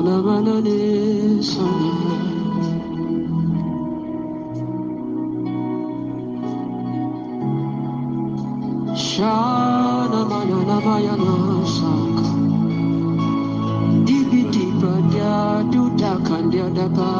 alabanane 0.00 1.42
sana 1.44 1.92
Shana 8.96 10.20
manana 10.30 10.76
bayana 10.84 11.36
saka 11.76 12.28
Dibi 14.08 14.48
diba 14.48 14.94
dia 15.12 15.60
dudakan 15.68 16.48
dia 16.48 16.66
dapat 16.72 17.19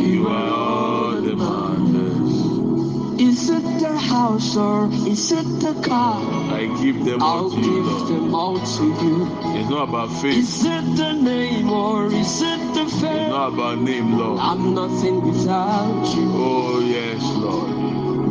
You 0.06 0.28
are 0.28 0.48
all 0.48 1.12
the 1.20 1.36
mountains. 1.36 3.20
Is 3.20 3.48
it 3.48 3.64
the 3.80 3.98
house 3.98 4.56
or 4.56 4.88
is 5.06 5.32
it 5.32 5.48
the 5.60 5.74
car? 5.82 6.20
I 6.52 6.66
give 6.82 7.04
them 7.04 7.22
all 7.22 7.50
to 7.50 7.60
you. 7.60 7.88
I'll 7.88 7.98
give 7.98 8.08
them 8.08 8.34
all 8.34 8.58
to 8.58 8.84
you. 9.04 9.26
It's 9.56 9.70
not 9.70 9.88
about 9.88 10.10
faith. 10.20 10.36
Is 10.36 10.64
it 10.64 10.96
the 10.96 11.12
name 11.14 11.70
or 11.70 12.06
is 12.06 12.42
it 12.42 12.60
the 12.74 12.86
fame? 13.00 13.16
It's 13.16 13.30
not 13.30 13.54
about 13.54 13.78
name, 13.78 14.18
Lord. 14.18 14.40
I'm 14.40 14.74
nothing 14.74 15.22
without 15.22 16.04
you. 16.14 16.28
Oh 16.34 16.80
yes, 16.80 17.22
Lord. 17.22 17.70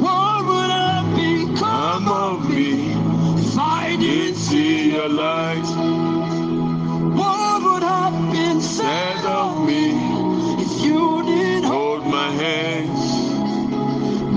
What 0.02 0.46
would 0.46 0.72
I 0.72 1.02
become 1.16 2.08
I'm 2.08 2.08
of 2.08 2.50
me? 2.50 2.87
we 3.98 4.06
did 4.06 4.36
see 4.36 4.96
a 4.96 5.08
light. 5.08 5.68
What 7.16 7.64
would 7.64 7.84
have 7.84 8.32
been 8.32 8.62
said 8.62 9.26
of 9.26 9.66
me 9.66 9.92
if 10.64 10.82
you 10.86 11.24
did 11.26 11.64
hold 11.64 12.06
my 12.06 12.32
hand? 12.32 12.90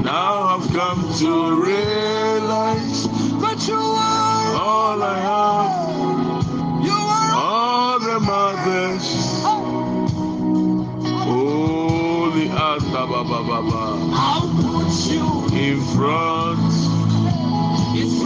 Now 0.04 0.56
I've 0.56 0.68
come 0.72 1.12
to 1.18 1.62
realize 1.62 3.08
that 3.40 3.68
you 3.68 3.80
are 3.80 4.54
all 4.56 5.02
I 5.02 5.18
have. 5.30 5.72
You 6.84 6.98
are 7.18 7.32
all 7.34 7.98
the 8.00 8.20
mothers. 8.20 9.42
Holy 11.26 12.48
Atabababa. 12.48 14.10
I'll 14.14 14.48
put 14.62 14.92
you 15.12 15.26
in 15.58 15.80
front. 15.96 16.59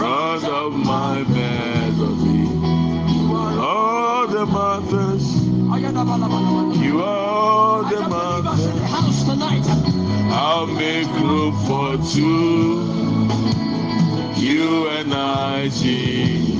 Cause 0.05 0.43
of 0.43 0.73
my 0.73 1.23
melody. 1.23 2.45
You 3.11 3.35
all 3.59 4.27
the 4.27 4.45
mothers. 4.45 5.25
You 6.77 7.01
are 7.01 7.89
the 7.89 8.07
mothers. 8.07 8.65
I'll 10.31 10.67
make 10.67 11.07
room 11.07 11.53
for 11.65 11.97
two. 12.13 12.85
You 14.39 14.89
and 14.89 15.11
I, 15.11 15.69
Jesus. 15.69 16.54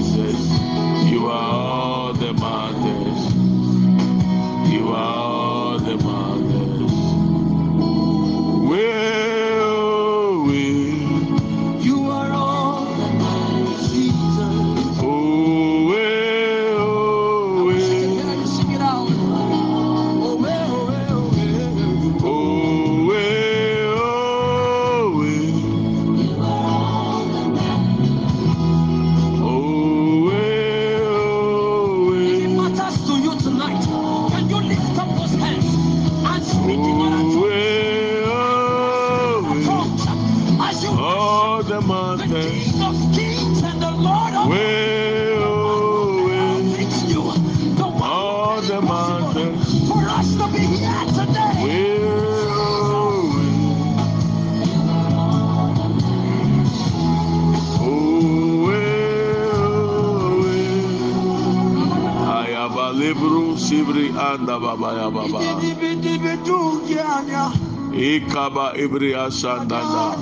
Ikaba 67.95 68.75
Ibria 68.75 69.31
Sandana. 69.31 70.15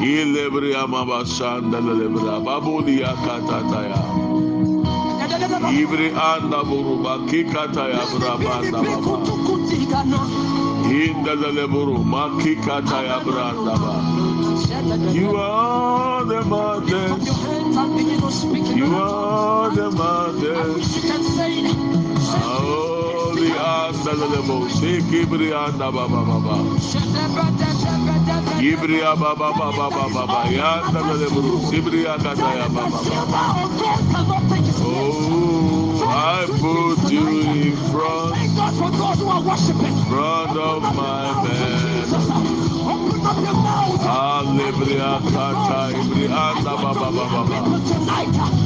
Ilebria 0.00 0.86
Maba 0.86 1.24
Sandala 1.24 1.94
Lebra 1.96 2.36
katata 3.24 3.80
ya 3.88 4.00
Ibri 5.72 6.12
Anda 6.12 6.62
Buruba 6.62 7.18
Kikataya 7.26 8.04
Brabanda 8.12 8.82
Baba. 8.84 9.16
Indaleburu 10.86 12.04
Makikataya 12.04 13.18
Brandaba. 13.24 13.94
You 15.14 15.36
are 15.36 16.24
the 16.24 16.42
mother. 16.44 17.08
You 18.76 18.94
are 18.94 19.70
the 19.74 19.90
mother. 19.90 20.56
Oh. 22.38 22.95
Anda 32.06 32.32
anda 32.32 32.52
yanda. 32.56 32.82
Oh, 34.78 36.04
I 36.08 36.46
put 36.60 37.10
you 37.12 37.28
in 37.28 37.76
front, 37.90 38.36
front 40.08 40.56
of 40.56 40.82
my 40.94 41.24
bed. 41.44 42.08
Alibriya 44.06 45.20
kata 45.32 45.80
ibriya 45.92 46.30
anda 46.32 46.72
baba 46.76 47.10
baba 47.10 47.44
baba. 47.44 48.65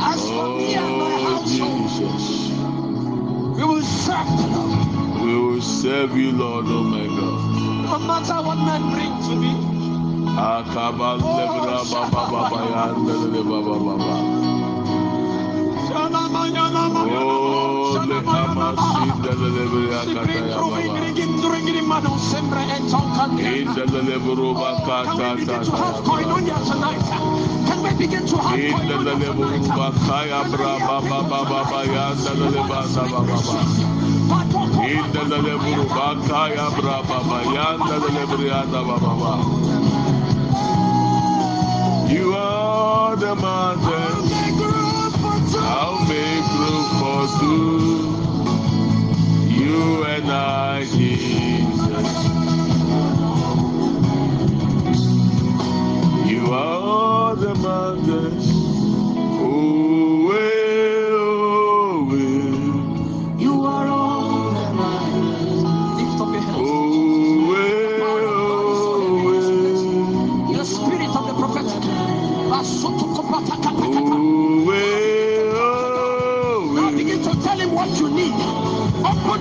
As 0.00 0.20
for 0.28 0.48
me 0.56 0.74
and 0.74 0.98
my 0.98 1.16
Oh 1.16 1.24
household, 1.24 1.88
Jesus. 1.88 2.50
we 3.56 3.64
will 3.64 3.82
serve 3.82 4.28
Lord. 4.52 5.22
We 5.24 5.34
will 5.38 5.62
serve 5.62 6.16
you, 6.16 6.32
Lord, 6.32 6.66
oh 6.68 6.82
my 6.84 7.06
God. 7.06 7.40
No 7.84 7.98
matter 8.06 8.42
what 8.46 8.58
men 8.58 8.82
bring 8.92 9.14
to 9.28 9.34
me, 9.36 9.52
Akaba 10.36 11.16
oh, 11.20 11.38
lebra 11.38 11.80
baba 11.90 12.22
baba 12.30 12.58
ya 12.70 12.82
indelele 12.94 13.42
baba 13.42 13.74
baba. 13.86 14.12
Oh, 15.88 16.08
le 16.08 16.18
amasi 16.18 16.52
indelele 16.52 17.65
briya 19.70 20.00
kata 20.06 20.32
ya 20.32 20.56
baba. 20.58 20.86
Indelele 23.36 24.16
buru 24.22 24.54
bakata 24.54 25.36
Can 27.66 27.82
we 27.82 27.90
begin 27.98 28.26
to 28.26 28.36
have. 28.38 28.58
You 42.10 42.34
are 42.34 43.16
the 43.16 43.34
mountain. 43.34 44.65
I'll 45.66 46.00
make 46.08 46.46
room 46.60 46.86
for. 47.00 47.16
You 49.48 50.04
and 50.04 50.30
I, 50.30 50.84
Jesus. 50.84 52.08
You 56.30 56.52
are 56.52 57.36
the 57.36 57.54
mountains. 57.56 58.46
Oh, 59.38 60.55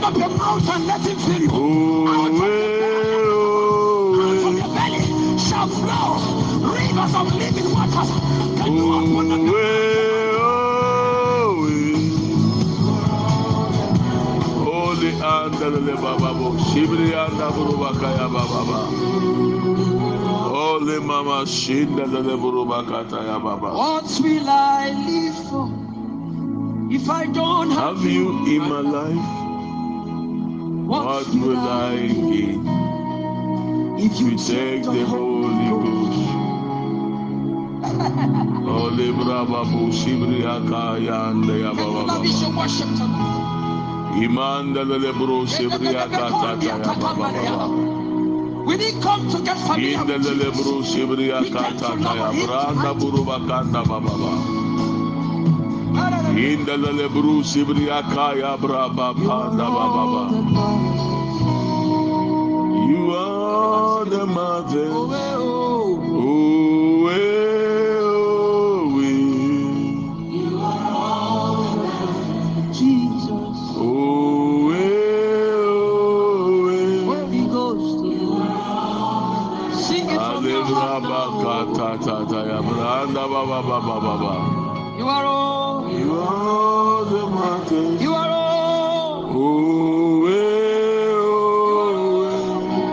Up 0.05 0.15
your 0.17 0.29
mouth 0.29 0.69
and 0.69 0.85
let 0.85 1.01
him 1.01 1.17
fill 1.17 1.41
you. 1.41 1.49
From 1.49 2.39
way. 2.39 2.75
your 4.55 4.69
belly 4.77 5.01
shall 5.39 5.67
flow 5.67 6.21
rivers 6.61 7.15
of 7.15 7.33
living 7.33 7.73
waters. 7.73 8.09
Can 8.61 8.73
you 8.77 8.93
open 8.93 9.51
way. 9.51 9.95
Holy 14.61 15.11
andalele 15.33 15.95
baba 15.99 16.33
bo 16.37 16.51
shibri 16.69 17.09
anda 17.23 17.49
burubaka 17.55 18.09
ya 18.19 18.27
baba 18.29 18.61
ba. 18.69 18.79
Holy 20.53 20.99
mama 20.99 21.45
shindalele 21.47 22.37
burubaka 22.37 23.09
ta 23.09 23.23
ya 23.25 23.39
baba. 23.39 23.73
What 23.73 24.19
will 24.21 24.49
I 24.49 24.91
live 24.91 25.35
for 25.49 25.67
if 26.93 27.09
I 27.09 27.25
don't 27.25 27.71
have, 27.71 27.97
Have 27.97 28.05
you 28.05 28.45
in 28.45 28.69
my 28.69 28.81
life? 28.81 29.44
What 30.85 31.27
will 31.33 31.57
I 31.57 31.95
gain 32.07 32.67
if 33.97 34.19
you 34.19 34.37
take 34.37 34.83
the 34.83 35.05
Holy 35.05 35.69
Ghost? 35.69 36.29
Holy 38.65 39.11
brava 39.11 39.63
bo 39.65 39.89
shibri 39.91 40.43
aka 40.45 40.97
ya 41.01 41.29
anda 41.29 41.53
ya 41.57 41.73
baba 41.73 42.05
That 42.05 42.25
is 42.25 42.33
baba. 42.33 42.45
your 42.45 42.57
worship 42.57 42.87
tonight. 42.97 44.21
Imandalele 44.25 45.11
bro 45.17 45.45
shibri 45.45 45.95
aka 45.95 46.29
ta 46.29 46.29
ta 46.29 46.65
ya 46.65 46.77
baba 46.77 47.13
baba. 47.15 47.67
We 48.65 48.77
didn't 48.77 49.01
come 49.01 49.29
to 49.29 49.41
get 49.41 49.57
familiar 49.57 50.03
with 50.03 50.09
Indelele 50.09 50.51
Jesus. 50.53 50.61
bro 50.61 50.81
shibri 50.81 51.31
aka 51.33 51.77
ta 51.79 51.95
ta 51.97 52.13
ya 52.15 52.31
branda 52.45 52.93
burubaka 52.93 53.59
anda 53.61 53.83
baba 53.83 54.13
baba. 56.35 56.47
Indelele 56.47 57.07
bro 57.09 57.41
shibri 57.43 57.89
aka 57.89 58.33
ya 58.37 58.57
braba 58.57 59.13
baba 59.13 59.55
baba. 59.57 60.23
You 62.87 63.11
are 63.11 64.05
the 64.05 64.25
mountain. 64.25 64.91
Oh, 64.91 65.09
oh. 66.07 67.07
Eh, 67.07 67.99
oh, 68.01 69.01
eh. 69.01 69.13
Jesus. 72.73 73.57
Oh. 73.77 74.71
Holy 77.05 77.45
Ghost. 77.47 77.99
Sing 79.87 80.05
it 80.09 80.15
from 80.15 80.45
your 80.45 80.63
Alebra 80.63 80.75
heart 80.75 81.03
baka 81.03 81.55
now. 81.65 81.73
ta 81.75 81.89
ta 81.97 82.15
ta 82.25 82.39
ya 82.45 82.59
branda 82.61 83.23
baba 83.27 83.59
baba 83.63 83.95
baba. 84.01 84.33
You 84.97 85.07
are 85.07 85.25
all. 85.25 85.64
You 87.69 87.71
are 87.73 87.81
mountain. 87.81 87.99
You 88.01 88.13
are 88.13 88.29
all. 88.29 89.25
Oh, 89.37 90.27
eh, 90.27 91.09
oh, 91.17 92.29
eh. 92.29 92.85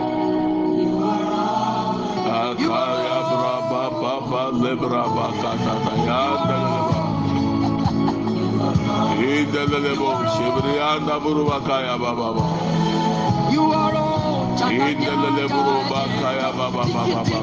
Akaya 2.25 3.17
braba 3.29 3.83
baba 4.01 4.41
lebra 4.57 5.03
baka 5.15 5.51
ta 5.63 5.73
ta 5.85 5.93
ya 6.07 6.21
ndeleba. 6.41 7.01
Indelebo 9.21 10.09
shibri 10.33 10.75
anda 10.81 11.15
buru 11.19 11.43
baka 11.45 11.75
ya 11.85 11.95
baba 11.97 12.33
baba. 12.33 12.45
You 13.53 13.63
are 13.71 13.95
all. 13.95 14.57
Indelele 14.71 15.45
buru 15.53 15.75
baka 15.89 16.29
ya 16.39 16.49
baba 16.57 16.83
baba 16.93 17.21
baba. 17.23 17.37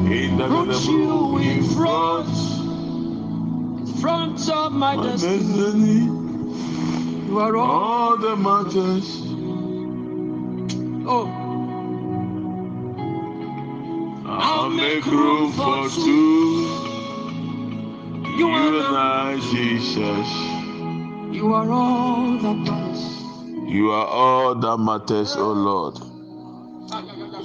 Indelele 0.08 0.74
Put 0.74 0.84
you 0.88 1.38
in 1.38 1.58
in 1.58 1.64
front, 1.64 2.28
front. 2.28 4.00
front 4.00 4.48
of 4.50 4.72
my 4.72 4.96
destiny. 4.96 6.10
You 7.28 7.38
are 7.40 7.56
all. 7.56 8.16
the 8.18 8.36
mountains. 8.36 9.06
Oh, 11.06 11.28
I'll 14.26 14.70
make 14.70 15.04
room 15.06 15.52
for 15.52 15.88
two. 15.90 16.61
You 18.72 18.78
are 18.78 18.86
and 18.86 19.42
the, 19.42 19.48
I, 19.48 19.52
Jesus. 19.52 20.28
you 21.36 21.52
are 21.52 21.70
all 21.70 22.38
that 22.38 22.54
matters. 22.54 23.70
You 23.70 23.90
are 23.90 24.06
all 24.06 24.54
that 24.54 24.76
matters, 24.78 25.36
oh 25.36 25.52
Lord. 25.52 25.96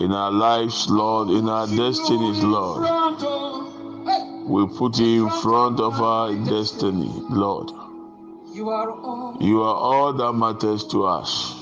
In 0.01 0.13
our 0.13 0.31
lives, 0.31 0.89
Lord, 0.89 1.29
in 1.29 1.50
our 1.50 1.67
destinies, 1.67 2.41
Lord. 2.41 2.84
We 4.48 4.67
put 4.77 4.98
you 5.00 5.25
in 5.25 5.41
front 5.41 5.81
of 5.81 6.01
our 6.01 6.34
destiny, 6.46 7.12
Lord. 7.29 7.72
You 8.53 8.69
are 8.69 8.89
all, 8.89 9.38
You 9.41 9.63
are 9.63 9.75
all 9.75 10.13
that 10.13 10.31
matters 10.31 10.86
to 10.88 11.07
us. 11.07 11.55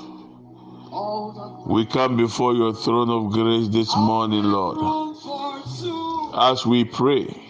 We 1.66 1.88
come 1.88 2.18
before 2.18 2.54
your 2.54 2.76
throne 2.76 3.10
of 3.10 3.32
grace 3.34 3.68
this 3.70 3.96
morning, 3.96 4.44
Lord. 4.44 4.78
room 4.78 5.16
for 5.16 5.64
two. 5.82 6.32
As 6.36 6.68
we 6.68 6.84
pray, 6.84 7.24
You 7.24 7.30
and 7.32 7.42
I. 7.42 7.45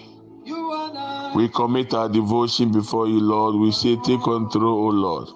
we 1.36 1.50
commit 1.50 1.94
our 1.94 2.08
devotion 2.08 2.72
before 2.72 3.08
you, 3.08 3.20
Lord. 3.20 3.56
We 3.56 3.72
say, 3.74 3.98
Take 3.98 4.24
control, 4.24 4.88
O 4.88 4.90
Lord. 4.90 5.28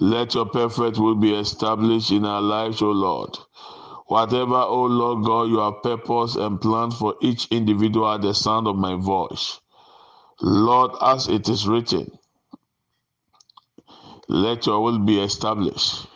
Let 0.00 0.34
your 0.34 0.46
perfect 0.46 0.98
will 0.98 1.16
be 1.16 1.34
established 1.34 2.12
in 2.12 2.24
our 2.24 2.40
lives, 2.40 2.80
O 2.80 2.92
Lord. 2.92 3.36
Whatever, 4.06 4.54
O 4.54 4.84
Lord 4.84 5.24
God, 5.24 5.50
you 5.50 5.58
have 5.58 5.82
purpose 5.82 6.36
and 6.36 6.60
planned 6.60 6.94
for 6.94 7.16
each 7.20 7.48
individual 7.50 8.08
at 8.08 8.22
the 8.22 8.34
sound 8.34 8.68
of 8.68 8.76
my 8.76 8.94
voice. 8.94 9.60
Lord, 10.40 10.92
as 11.00 11.26
it 11.26 11.48
is 11.48 11.66
written, 11.66 12.16
let 14.28 14.66
your 14.66 14.80
will 14.80 15.00
be 15.00 15.18
established. 15.18 16.06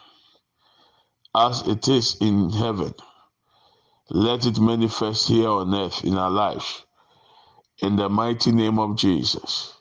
As 1.35 1.67
it 1.67 1.89
is 1.89 2.17
in 2.21 2.51
heaven, 2.51 2.95
let 4.09 4.47
it 4.47 4.61
manifest 4.61 5.27
here 5.27 5.49
on 5.49 5.75
earth 5.75 6.05
in 6.05 6.17
our 6.17 6.31
lives. 6.31 6.85
In 7.83 7.97
the 7.97 8.09
mighty 8.09 8.53
name 8.53 8.79
of 8.79 8.97
Jesus. 8.97 9.75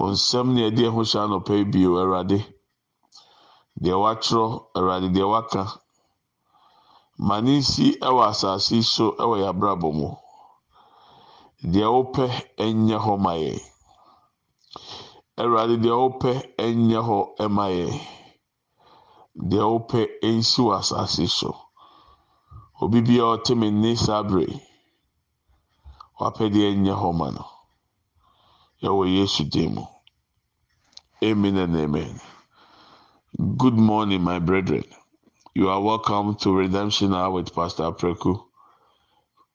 Nsɛm 0.00 0.46
na 0.54 0.60
yɛde 0.64 0.82
ɛho 0.88 1.00
hyɛ 1.10 1.18
anɔpa 1.24 1.52
yi 1.58 1.64
bio, 1.72 1.90
Awurade. 2.02 2.38
Deɛ 3.82 3.94
wɔatwerɛ, 4.02 4.46
Awurade, 4.76 5.08
deɛ 5.14 5.26
wɔaka. 5.32 5.62
Ma 7.26 7.36
ne 7.40 7.58
nsi 7.60 7.86
wɔ 8.16 8.22
asase 8.30 8.72
yi 8.76 8.82
so 8.82 9.04
yɛn 9.12 9.48
abrabɔ 9.50 9.88
mu. 9.98 10.08
Deɛ 11.72 11.86
wopɛ 11.94 12.26
nyɛ 12.58 12.98
hɔ 13.04 13.14
ma 13.24 13.32
yɛn. 13.42 13.60
Awurade, 15.40 15.76
deɛ 15.84 15.94
wopɛ 16.02 16.30
nyɛ 16.88 17.00
hɔ 17.08 17.48
ma 17.56 17.66
yɛn. 17.68 17.94
Deɛ 19.50 19.64
wopɛ 19.72 20.00
nsi 20.22 20.60
wɔ 20.66 20.72
asase 20.80 21.26
so. 21.28 21.50
Obi 22.80 23.00
biara 23.00 23.34
a 23.34 23.38
ɔte 23.38 23.56
me 23.56 23.70
nne 23.70 23.94
wapɛdeɛ 26.20 26.76
nyɛ 26.84 26.94
hɔ 27.02 27.10
ma 27.18 27.30
no. 27.30 27.46
Yɛwɔ 28.82 29.04
Yesu 29.16 29.44
din 29.44 29.74
mu. 29.76 29.84
Amen 31.24 31.56
and 31.58 31.76
amen. 31.76 32.20
Good 33.58 33.74
morning, 33.74 34.22
my 34.22 34.38
brethren. 34.40 34.84
You 35.54 35.68
are 35.70 35.82
welcome 35.82 36.36
to 36.36 36.52
Redemption 36.56 37.14
Hour 37.14 37.32
with 37.32 37.54
Pastor 37.54 37.92
Preku. 37.92 38.42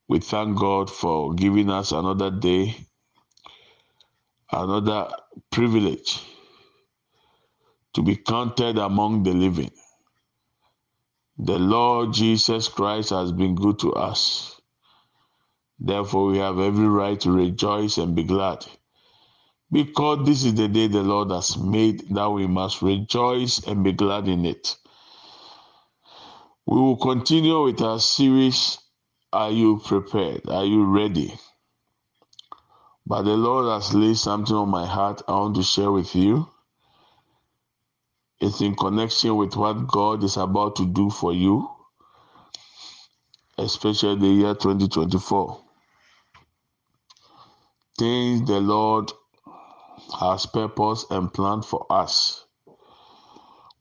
We 0.10 0.20
thank 0.20 0.58
God 0.60 0.90
for 0.92 1.34
giving 1.36 1.70
us 1.72 1.92
another 1.94 2.32
day, 2.32 2.76
another 4.52 5.10
privilege 5.52 6.22
to 7.94 8.04
be 8.04 8.16
counted 8.18 8.78
among 8.80 9.24
the 9.24 9.34
living. 9.34 9.72
The 11.40 11.60
Lord 11.60 12.14
Jesus 12.14 12.70
Christ 12.70 13.12
has 13.12 13.32
been 13.32 13.56
good 13.56 13.80
to 13.80 13.94
us. 13.94 14.59
Therefore, 15.80 16.28
we 16.28 16.40
have 16.40 16.60
every 16.60 16.88
right 16.88 17.20
to 17.22 17.32
rejoice 17.32 17.98
and 17.98 18.16
be 18.16 18.24
glad. 18.24 18.66
Because 19.72 20.26
this 20.26 20.44
is 20.44 20.56
the 20.56 20.68
day 20.68 20.88
the 20.88 21.04
Lord 21.04 21.32
has 21.32 21.58
made, 21.58 22.14
that 22.16 22.30
we 22.30 22.48
must 22.48 22.82
rejoice 22.82 23.60
and 23.66 23.84
be 23.84 23.94
glad 23.94 24.28
in 24.28 24.46
it. 24.46 24.76
We 26.66 26.80
will 26.80 26.98
continue 26.98 27.64
with 27.64 27.82
our 27.82 28.00
series 28.00 28.78
Are 29.32 29.52
You 29.52 29.80
Prepared? 29.80 30.50
Are 30.50 30.66
You 30.66 30.86
Ready? 30.86 31.34
But 33.06 33.24
the 33.24 33.38
Lord 33.38 33.66
has 33.68 33.94
laid 33.94 34.18
something 34.18 34.56
on 34.56 34.70
my 34.70 34.86
heart 34.86 35.22
I 35.28 35.32
want 35.34 35.56
to 35.56 35.64
share 35.64 35.92
with 35.92 36.16
you. 36.16 36.48
It's 38.40 38.62
in 38.62 38.76
connection 38.76 39.36
with 39.36 39.56
what 39.56 39.88
God 39.88 40.24
is 40.24 40.38
about 40.38 40.76
to 40.78 40.86
do 40.86 41.10
for 41.10 41.34
you, 41.34 41.70
especially 43.58 44.16
the 44.20 44.28
year 44.28 44.54
2024. 44.54 45.69
Things 48.00 48.48
the 48.48 48.62
Lord 48.62 49.12
has 50.22 50.46
purpose 50.46 51.06
and 51.10 51.34
plan 51.34 51.64
for 51.64 51.86
us. 51.90 52.46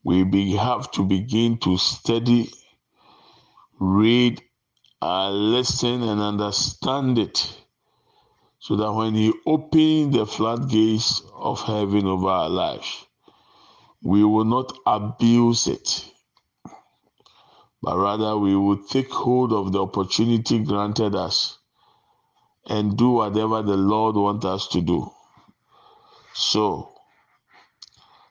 We 0.03 0.25
be, 0.25 0.57
have 0.57 0.91
to 0.91 1.05
begin 1.05 1.57
to 1.59 1.77
study, 1.77 2.51
read, 3.79 4.41
uh, 5.01 5.29
listen, 5.29 6.03
and 6.03 6.19
understand 6.19 7.17
it 7.17 7.63
so 8.59 8.75
that 8.75 8.91
when 8.91 9.13
He 9.13 9.31
opens 9.45 10.13
the 10.13 10.25
floodgates 10.25 11.21
of 11.33 11.61
heaven 11.61 12.05
over 12.05 12.27
our 12.27 12.49
lives, 12.49 13.05
we 14.03 14.25
will 14.25 14.43
not 14.43 14.77
abuse 14.85 15.65
it, 15.65 16.11
but 17.81 17.97
rather 17.97 18.37
we 18.37 18.53
will 18.53 18.83
take 18.83 19.09
hold 19.13 19.53
of 19.53 19.71
the 19.71 19.81
opportunity 19.81 20.59
granted 20.59 21.15
us 21.15 21.58
and 22.69 22.95
do 22.95 23.09
whatever 23.09 23.63
the 23.63 23.75
Lord 23.75 24.15
wants 24.15 24.45
us 24.45 24.67
to 24.69 24.81
do. 24.81 25.11
So, 26.33 26.93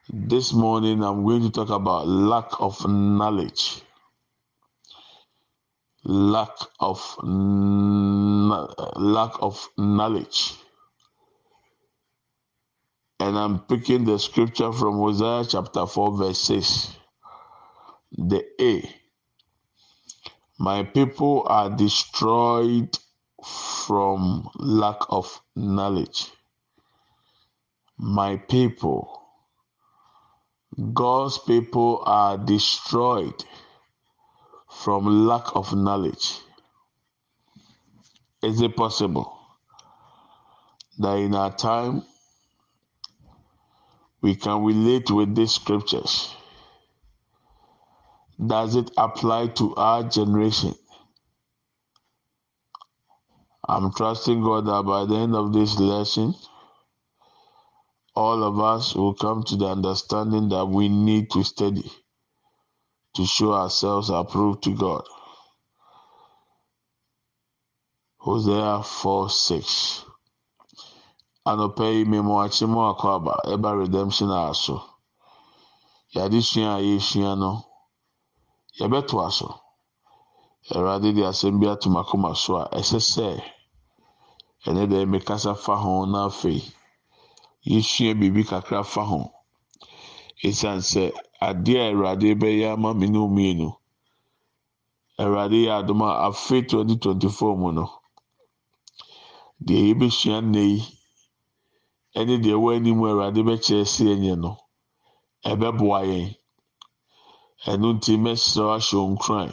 this 0.09 0.53
morning 0.53 1.03
I'm 1.03 1.25
going 1.25 1.43
to 1.43 1.51
talk 1.51 1.71
about 1.71 2.07
lack 2.07 2.61
of 2.61 2.89
knowledge. 2.89 3.83
Lack 6.05 6.51
of 6.81 7.17
lack 7.23 9.33
of 9.43 9.69
knowledge. 9.77 10.55
And 13.21 13.37
I'm 13.37 13.59
picking 13.59 14.05
the 14.05 14.19
scripture 14.19 14.73
from 14.73 14.95
Hosea 14.95 15.45
chapter 15.49 15.87
4, 15.87 16.17
verse 16.17 16.41
6. 16.41 16.97
The 18.13 18.45
A. 18.61 18.95
My 20.59 20.85
people 20.85 21.45
are 21.47 21.69
destroyed 21.69 22.97
from 23.45 24.49
lack 24.57 24.97
of 25.09 25.41
knowledge. 25.55 26.27
My 27.99 28.37
people, 28.37 29.23
God's 30.93 31.39
people 31.39 32.03
are 32.05 32.39
destroyed 32.39 33.45
from 34.71 35.27
lack 35.27 35.55
of 35.57 35.75
knowledge. 35.75 36.39
Is 38.43 38.61
it 38.61 38.77
possible 38.77 39.37
that 40.99 41.17
in 41.17 41.35
our 41.35 41.55
time 41.55 42.03
we 44.21 44.35
can 44.37 44.65
relate 44.65 45.11
with 45.11 45.35
these 45.35 45.53
scriptures? 45.53 46.35
Does 48.45 48.77
it 48.77 48.91
apply 48.97 49.49
to 49.49 49.75
our 49.77 50.05
generation? 50.05 50.75
I'm 53.71 53.93
trusting 53.93 54.43
God 54.43 54.67
that 54.67 54.83
by 54.85 55.05
the 55.05 55.17
end 55.17 55.35
of 55.35 55.53
this 55.53 55.79
lesson, 55.79 56.35
all 58.17 58.43
of 58.43 58.59
us 58.61 58.95
will 58.95 59.13
come 59.15 59.43
to 59.45 59.57
the 59.57 59.67
understanding 59.67 60.49
that 60.49 60.65
we 60.67 60.89
need 60.89 61.31
to 61.33 61.45
study 61.45 61.91
to 63.15 63.27
show 63.27 63.53
ourselves 63.53 64.09
approved 64.11 64.63
to 64.65 64.75
God. 64.75 65.03
Hosea 68.19 68.83
4 68.83 69.31
6. 69.31 70.05
Anɔpa 71.47 71.85
yi 71.95 72.05
mmemme 72.05 72.45
akyi 72.45 72.67
mu 72.69 72.81
akɔ 72.91 73.07
aba 73.17 73.33
ɛba 73.53 73.79
redemption 73.79 74.31
a 74.31 74.55
so. 74.55 74.83
Yɛade 76.15 76.43
sua 76.43 76.77
a 76.77 76.81
yɛresua 76.81 77.39
no, 77.39 77.65
yɛbɛtoa 78.81 79.31
so. 79.33 79.61
Awurade 80.73 81.15
de 81.15 81.23
asɛm 81.23 81.61
bi 81.61 81.67
ato 81.69 81.89
m'akoma 81.91 82.35
so 82.37 82.57
a 82.57 82.69
ɛsɛ 82.79 82.99
sɛ 83.01 83.58
ɛnɛ 84.67 84.83
deɛ 84.91 85.05
mekasa 85.13 85.53
fa 85.65 85.75
ho 85.83 85.93
na 86.13 86.19
afei 86.29 86.61
yɛsua 87.71 88.13
biribi 88.19 88.43
kakra 88.51 88.81
fa 88.93 89.03
ho. 89.11 89.21
Esiane 90.47 90.83
sɛ 90.91 91.03
adeɛ 91.49 91.77
a 91.81 91.87
Awurade 91.91 92.29
bɛyɛ 92.41 92.67
ama 92.75 92.91
me 92.99 93.07
ne 93.13 93.19
mmienu. 93.19 93.69
Awurade 95.21 95.59
yɛ 95.67 95.71
adom 95.79 96.01
a 96.03 96.11
afei 96.29 96.63
2024 96.69 97.57
mu 97.61 97.73
no, 97.73 97.85
deɛ 99.67 99.81
yɛbɛsua 99.89 100.39
nnɛ 100.45 100.63
yi 100.73 100.81
ɛne 102.19 102.35
deɛ 102.43 102.55
ɛwɔ 102.59 102.69
anim 102.77 102.99
Awurade 103.03 103.41
bɛkyerɛ 103.49 103.85
sɛ 103.95 104.03
yɛnyɛ 104.11 104.35
no, 104.43 104.51
ɛbɛboa 105.51 106.01
yɛn. 106.11 106.39
ɛno 107.71 107.87
nti 107.97 108.13
mɛsrɛ 108.25 108.65
ahyɛ 108.77 109.01
nkuran 109.13 109.51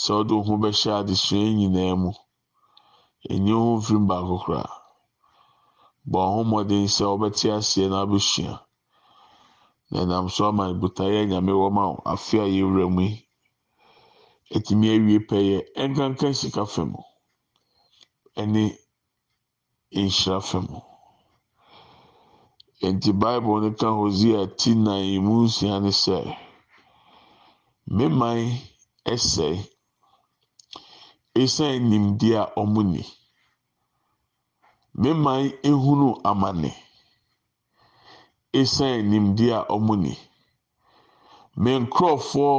sɛ 0.00 0.10
ɔde 0.20 0.32
wo 0.36 0.42
ho 0.46 0.54
bɛhyɛ 0.62 0.90
adesua 1.00 1.44
nyinaa 1.58 1.94
mu 2.02 2.10
ɛnyi 3.32 3.52
wo 3.58 3.62
ho 3.66 3.76
mfiri 3.78 3.98
baako 4.08 4.34
koraa 4.44 4.72
bɔ 6.10 6.18
ho 6.32 6.40
mmɔden 6.44 6.84
sɛ 6.94 7.04
wobɛte 7.10 7.46
aseɛ 7.58 7.86
na 7.90 7.98
abɛsua 8.04 8.54
na 9.90 9.98
ɛnam 10.02 10.26
so 10.34 10.42
ama 10.48 10.64
botaeɛ 10.80 11.20
nyame 11.30 11.52
wɔ 11.60 11.68
ma 11.76 11.82
wo 11.90 11.96
afe 12.12 12.36
a 12.44 12.46
yɛwura 12.56 12.86
mu 12.94 13.02
yi 13.08 13.14
ɛtumi 14.56 14.86
awie 14.94 15.18
pɛyɛ 15.28 15.56
ɛnkanka 15.82 16.26
sika 16.40 16.62
fa 16.72 16.82
mu 16.90 17.00
ɛne 18.40 18.62
nhyira 19.94 20.38
fa 20.48 20.58
mu 20.68 20.78
nti 22.92 23.10
bible 23.20 23.60
no 23.62 23.70
ka 23.80 23.88
hosea 23.98 24.40
ti 24.58 24.70
nan 24.74 25.02
mu 25.24 25.34
nsia 25.46 25.80
ne 25.82 25.90
sɛ 26.04 26.16
meman 27.96 28.38
ɛsɛe 29.12 29.50
ɛsiane 31.40 31.78
nimdeɛ 31.90 32.36
a 32.42 32.44
ɔmo 32.60 32.80
ni 32.92 33.02
meman 35.00 35.42
ehunu 35.68 36.08
amane 36.30 36.70
ɛsiane 38.60 39.02
nimdeɛ 39.10 39.52
a 39.58 39.66
ɔmo 39.74 39.94
ni 40.02 40.12
me 41.62 41.70
nkorɔfoɔ 41.82 42.52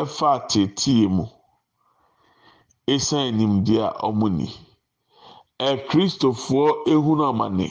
ɛfa 0.00 0.26
ateetee 0.36 1.06
mu. 1.16 1.24
Ɛsiane 2.94 3.32
nimdeɛ 3.38 3.82
a 3.86 3.90
ɔmo 4.08 4.26
ni 4.38 4.46
ɛkristofoɔ 5.68 6.66
ehunu 6.92 7.22
amane 7.30 7.66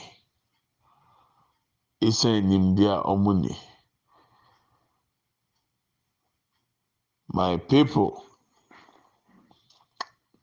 ɛsiane 2.06 2.42
nimdeɛ 2.50 2.92
a 2.98 3.04
ɔmo 3.12 3.32
ni 3.42 3.52
my 7.36 7.58
people 7.58 8.27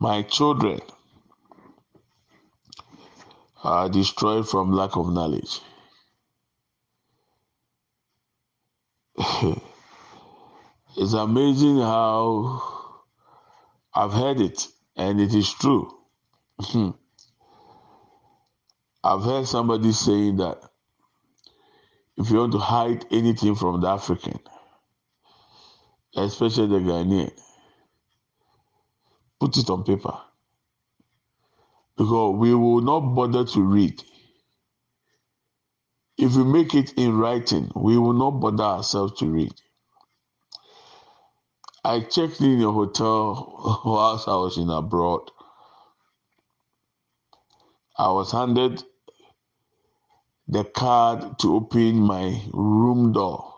my 0.05 0.21
children 0.21 0.81
are 3.63 3.89
destroyed 3.89 4.47
from 4.47 4.71
lack 4.71 4.97
of 4.97 5.11
knowledge. 5.11 5.61
it's 10.99 11.15
amazing 11.15 11.79
how 11.79 12.61
I've 13.95 14.13
heard 14.13 14.43
it 14.43 14.69
and 14.95 15.19
it 15.23 15.33
is 15.35 15.51
true. 15.55 15.91
I've 19.03 19.23
heard 19.23 19.47
somebody 19.47 19.93
saying 19.93 20.37
that 20.37 20.59
if 22.19 22.31
you 22.31 22.37
want 22.41 22.53
to 22.53 22.59
hide 22.59 23.07
anything 23.11 23.55
from 23.55 23.81
the 23.81 23.89
African, 23.89 24.39
especially 26.15 26.67
the 26.67 26.81
Ghanaian, 26.91 27.33
put 29.45 29.59
it 29.59 29.69
on 29.69 29.85
paper. 29.85 30.17
Because 31.99 32.35
we 32.39 32.55
will 32.55 32.81
not 32.81 33.01
bother 33.15 33.45
to 33.45 33.61
read. 33.61 34.03
If 36.17 36.35
we 36.35 36.45
make 36.45 36.75
it 36.75 36.95
in 36.95 37.19
writing, 37.19 37.71
we 37.75 37.99
will 37.99 38.15
not 38.15 38.41
bother 38.41 38.65
ourselves 38.65 39.19
to 39.19 39.27
read. 39.27 39.53
I 41.85 42.01
checked 42.01 42.41
in 42.41 42.63
a 42.63 42.73
hotel 42.73 43.83
whilst 43.85 44.29
I 44.29 44.37
was 44.37 44.57
in 44.57 44.71
abroad. 44.71 45.31
I 47.99 48.11
was 48.13 48.33
handed 48.33 48.83
the 50.49 50.65
card 50.65 51.39
to 51.41 51.57
open 51.57 52.01
my 52.01 52.41
room 52.55 53.13
door. 53.13 53.53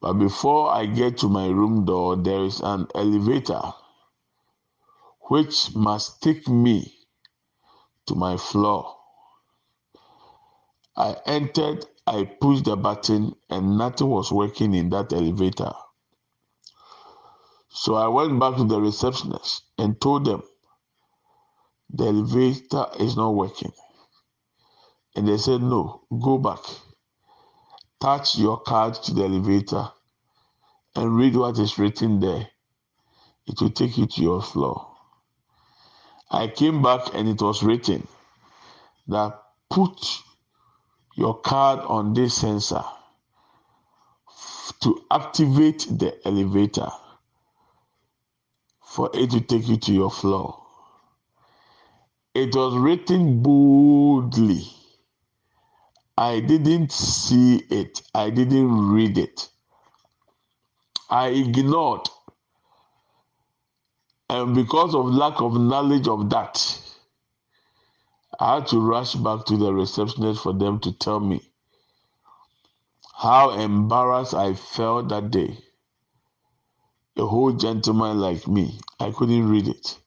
But 0.00 0.14
before 0.14 0.70
I 0.70 0.86
get 0.86 1.18
to 1.18 1.28
my 1.28 1.48
room 1.48 1.84
door, 1.84 2.14
there 2.14 2.44
is 2.44 2.60
an 2.60 2.86
elevator 2.94 3.72
which 5.30 5.76
must 5.76 6.20
take 6.20 6.48
me 6.48 6.92
to 8.04 8.16
my 8.16 8.36
floor. 8.36 8.96
I 10.96 11.14
entered, 11.24 11.86
I 12.04 12.24
pushed 12.24 12.64
the 12.64 12.74
button, 12.76 13.36
and 13.48 13.78
nothing 13.78 14.08
was 14.08 14.32
working 14.32 14.74
in 14.74 14.90
that 14.90 15.12
elevator. 15.12 15.70
So 17.68 17.94
I 17.94 18.08
went 18.08 18.40
back 18.40 18.56
to 18.56 18.64
the 18.64 18.80
receptionist 18.80 19.62
and 19.78 20.00
told 20.00 20.24
them 20.24 20.42
the 21.90 22.06
elevator 22.06 22.86
is 22.98 23.16
not 23.16 23.30
working. 23.30 23.72
And 25.14 25.28
they 25.28 25.38
said, 25.38 25.62
No, 25.62 26.02
go 26.10 26.38
back. 26.38 26.58
Touch 28.00 28.36
your 28.36 28.58
card 28.58 28.94
to 28.94 29.14
the 29.14 29.22
elevator 29.26 29.92
and 30.96 31.16
read 31.16 31.36
what 31.36 31.56
is 31.60 31.78
written 31.78 32.18
there. 32.18 32.48
It 33.46 33.60
will 33.60 33.70
take 33.70 33.96
you 33.96 34.06
to 34.06 34.22
your 34.22 34.42
floor. 34.42 34.89
I 36.30 36.48
came 36.48 36.82
back 36.82 37.14
and 37.14 37.28
it 37.28 37.42
was 37.42 37.62
written 37.62 38.06
that 39.08 39.42
put 39.68 40.22
your 41.16 41.40
card 41.40 41.80
on 41.80 42.14
this 42.14 42.34
sensor 42.34 42.84
to 44.80 45.04
activate 45.10 45.86
the 45.90 46.16
elevator 46.26 46.88
for 48.84 49.10
it 49.14 49.30
to 49.30 49.40
take 49.40 49.68
you 49.68 49.76
to 49.76 49.92
your 49.92 50.10
floor. 50.10 50.62
It 52.34 52.54
was 52.54 52.76
written 52.76 53.42
boldly. 53.42 54.66
I 56.16 56.40
didn't 56.40 56.92
see 56.92 57.56
it. 57.70 58.02
I 58.14 58.30
didn't 58.30 58.92
read 58.92 59.18
it. 59.18 59.48
I 61.10 61.28
ignored 61.28 62.08
and 64.30 64.54
because 64.54 64.94
of 64.94 65.06
lack 65.06 65.40
of 65.40 65.54
knowledge 65.54 66.06
of 66.06 66.30
that, 66.30 66.78
I 68.38 68.54
had 68.54 68.68
to 68.68 68.78
rush 68.78 69.14
back 69.16 69.44
to 69.46 69.56
the 69.56 69.74
receptionist 69.74 70.44
for 70.44 70.52
them 70.52 70.78
to 70.80 70.92
tell 70.92 71.18
me 71.18 71.42
how 73.12 73.50
embarrassed 73.50 74.34
I 74.34 74.54
felt 74.54 75.08
that 75.08 75.32
day. 75.32 75.58
A 77.16 77.26
whole 77.26 77.52
gentleman 77.52 78.20
like 78.20 78.46
me, 78.46 78.78
I 79.00 79.10
couldn't 79.10 79.48
read 79.48 79.66
it. 79.66 79.98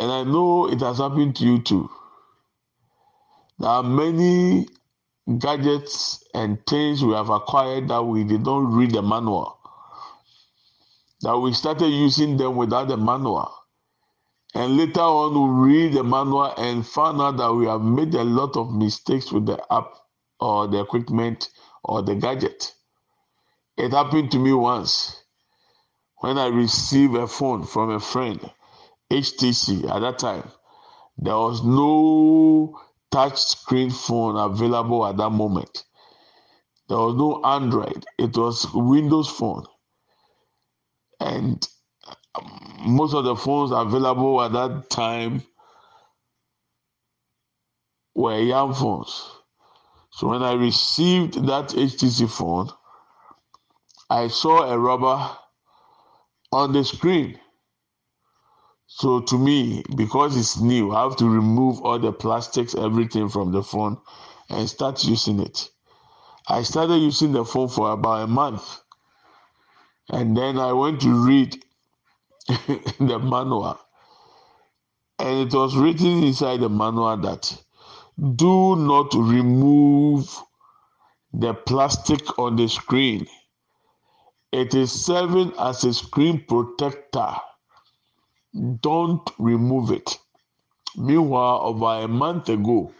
And 0.00 0.10
I 0.10 0.24
know 0.24 0.66
it 0.66 0.80
has 0.80 0.98
happened 0.98 1.36
to 1.36 1.44
you 1.44 1.62
too. 1.62 1.88
There 3.60 3.70
are 3.70 3.84
many 3.84 4.66
gadgets 5.38 6.24
and 6.34 6.58
things 6.66 7.04
we 7.04 7.12
have 7.12 7.30
acquired 7.30 7.86
that 7.88 8.02
we 8.02 8.24
did 8.24 8.44
not 8.44 8.72
read 8.72 8.90
the 8.90 9.02
manual 9.02 9.59
that 11.22 11.38
we 11.38 11.52
started 11.52 11.88
using 11.88 12.36
them 12.36 12.56
without 12.56 12.88
the 12.88 12.96
manual. 12.96 13.52
And 14.54 14.76
later 14.76 15.00
on, 15.00 15.34
we 15.34 15.72
read 15.72 15.92
the 15.92 16.02
manual 16.02 16.52
and 16.56 16.86
found 16.86 17.20
out 17.20 17.36
that 17.36 17.52
we 17.52 17.66
have 17.66 17.82
made 17.82 18.14
a 18.14 18.24
lot 18.24 18.56
of 18.56 18.72
mistakes 18.72 19.30
with 19.30 19.46
the 19.46 19.62
app 19.72 19.92
or 20.40 20.66
the 20.66 20.80
equipment 20.80 21.50
or 21.84 22.02
the 22.02 22.14
gadget. 22.14 22.74
It 23.76 23.92
happened 23.92 24.30
to 24.32 24.38
me 24.38 24.52
once 24.52 25.22
when 26.16 26.36
I 26.36 26.46
received 26.48 27.14
a 27.14 27.26
phone 27.26 27.64
from 27.64 27.90
a 27.90 28.00
friend, 28.00 28.40
HTC 29.10 29.88
at 29.90 30.00
that 30.00 30.18
time. 30.18 30.50
There 31.18 31.36
was 31.36 31.62
no 31.62 32.80
touch 33.10 33.38
screen 33.38 33.90
phone 33.90 34.36
available 34.36 35.06
at 35.06 35.16
that 35.18 35.30
moment. 35.30 35.84
There 36.88 36.98
was 36.98 37.14
no 37.14 37.42
Android, 37.44 38.04
it 38.18 38.36
was 38.36 38.66
Windows 38.74 39.28
phone 39.28 39.66
and 41.20 41.66
um, 42.34 42.76
most 42.86 43.14
of 43.14 43.24
the 43.24 43.36
phones 43.36 43.70
available 43.70 44.42
at 44.42 44.52
that 44.52 44.90
time 44.90 45.42
were 48.14 48.38
young 48.38 48.74
phones. 48.74 49.30
So 50.12 50.28
when 50.28 50.42
I 50.42 50.52
received 50.54 51.34
that 51.46 51.68
HTC 51.68 52.28
phone, 52.30 52.70
I 54.08 54.28
saw 54.28 54.62
a 54.62 54.78
rubber 54.78 55.30
on 56.52 56.72
the 56.72 56.84
screen. 56.84 57.38
So 58.86 59.20
to 59.20 59.38
me, 59.38 59.84
because 59.96 60.36
it's 60.36 60.60
new, 60.60 60.92
I 60.92 61.04
have 61.04 61.16
to 61.18 61.28
remove 61.28 61.80
all 61.82 61.98
the 61.98 62.12
plastics, 62.12 62.74
everything 62.74 63.28
from 63.28 63.52
the 63.52 63.62
phone 63.62 63.98
and 64.48 64.68
start 64.68 65.04
using 65.04 65.38
it. 65.40 65.70
I 66.48 66.62
started 66.62 66.96
using 66.96 67.32
the 67.32 67.44
phone 67.44 67.68
for 67.68 67.92
about 67.92 68.24
a 68.24 68.26
month. 68.26 68.79
And 70.12 70.36
then 70.36 70.58
I 70.58 70.72
went 70.72 71.02
to 71.02 71.26
read 71.26 71.62
the 72.48 73.18
manual. 73.20 73.78
And 75.18 75.48
it 75.48 75.54
was 75.56 75.76
written 75.76 76.24
inside 76.24 76.60
the 76.60 76.68
manual 76.70 77.16
that 77.18 77.56
do 78.36 78.76
not 78.76 79.14
remove 79.14 80.36
the 81.32 81.54
plastic 81.54 82.38
on 82.38 82.56
the 82.56 82.68
screen. 82.68 83.26
It 84.52 84.74
is 84.74 84.92
serving 84.92 85.52
as 85.58 85.84
a 85.84 85.94
screen 85.94 86.44
protector. 86.48 87.36
Don't 88.80 89.28
remove 89.38 89.90
it. 89.92 90.18
Meanwhile, 90.96 91.60
over 91.64 92.04
a 92.04 92.08
month 92.08 92.48
ago, 92.50 92.92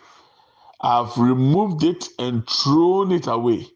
I've 0.81 1.16
removed 1.18 1.85
it 1.85 2.09
and 2.18 2.49
thrown 2.49 3.12
it 3.12 3.27
away. 3.29 3.68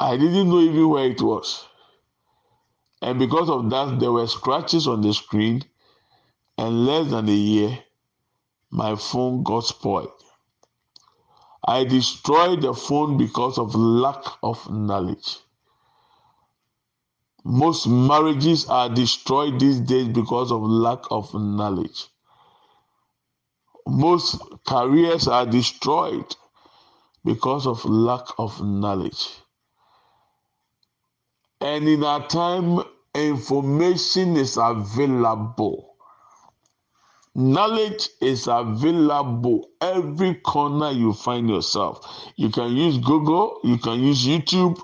I 0.00 0.16
didn't 0.16 0.50
know 0.50 0.60
even 0.60 0.88
where 0.90 1.06
it 1.10 1.22
was. 1.22 1.66
And 3.06 3.20
because 3.20 3.48
of 3.48 3.70
that, 3.70 4.00
there 4.00 4.10
were 4.10 4.26
scratches 4.26 4.88
on 4.88 5.00
the 5.00 5.14
screen. 5.14 5.62
And 6.58 6.86
less 6.86 7.08
than 7.08 7.28
a 7.28 7.32
year, 7.32 7.78
my 8.72 8.96
phone 8.96 9.44
got 9.44 9.60
spoiled. 9.60 10.10
I 11.64 11.84
destroyed 11.84 12.62
the 12.62 12.74
phone 12.74 13.16
because 13.16 13.58
of 13.58 13.76
lack 13.76 14.24
of 14.42 14.68
knowledge. 14.72 15.38
Most 17.44 17.86
marriages 17.86 18.66
are 18.68 18.88
destroyed 18.88 19.60
these 19.60 19.78
days 19.78 20.08
because 20.08 20.50
of 20.50 20.62
lack 20.62 21.04
of 21.12 21.32
knowledge. 21.32 22.08
Most 23.86 24.42
careers 24.66 25.28
are 25.28 25.46
destroyed 25.46 26.34
because 27.24 27.68
of 27.68 27.84
lack 27.84 28.26
of 28.36 28.60
knowledge. 28.60 29.28
And 31.60 31.88
in 31.88 32.02
our 32.02 32.26
time, 32.26 32.82
information 33.16 34.36
is 34.36 34.56
available. 34.56 35.96
Knowledge 37.34 38.08
is 38.20 38.46
available 38.46 39.68
every 39.80 40.34
corner 40.36 40.90
you 40.90 41.12
find 41.12 41.48
yourself. 41.50 42.32
You 42.36 42.50
can 42.50 42.72
use 42.72 42.98
Google, 42.98 43.60
you 43.62 43.78
can 43.78 44.00
use 44.00 44.26
YouTube. 44.26 44.80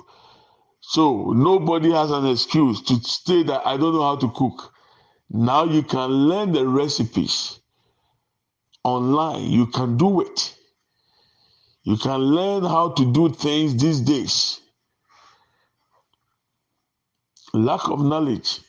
So 0.81 1.33
nobody 1.33 1.93
has 1.93 2.11
an 2.11 2.27
excuse 2.27 2.83
to 2.83 3.01
say 3.03 3.43
that 3.45 3.67
I 3.67 3.77
don't 3.77 3.95
know 3.95 4.03
how 4.03 4.17
to 4.17 4.29
cook. 4.31 4.73
Now 5.31 5.65
you 5.65 5.83
can 5.83 6.11
learn 6.11 6.53
the 6.53 6.67
recipes 6.67 7.61
online. 8.85 9.45
You 9.45 9.67
can 9.67 9.97
do 9.97 10.21
it. 10.21 10.55
You 11.85 11.97
can 11.97 12.21
learn 12.21 12.65
how 12.65 12.91
to 12.91 13.13
do 13.13 13.31
things 13.31 13.77
these 13.77 14.01
days. 14.01 14.62
Lack 17.55 17.89
of 17.91 18.01
knowledge. 18.01 18.61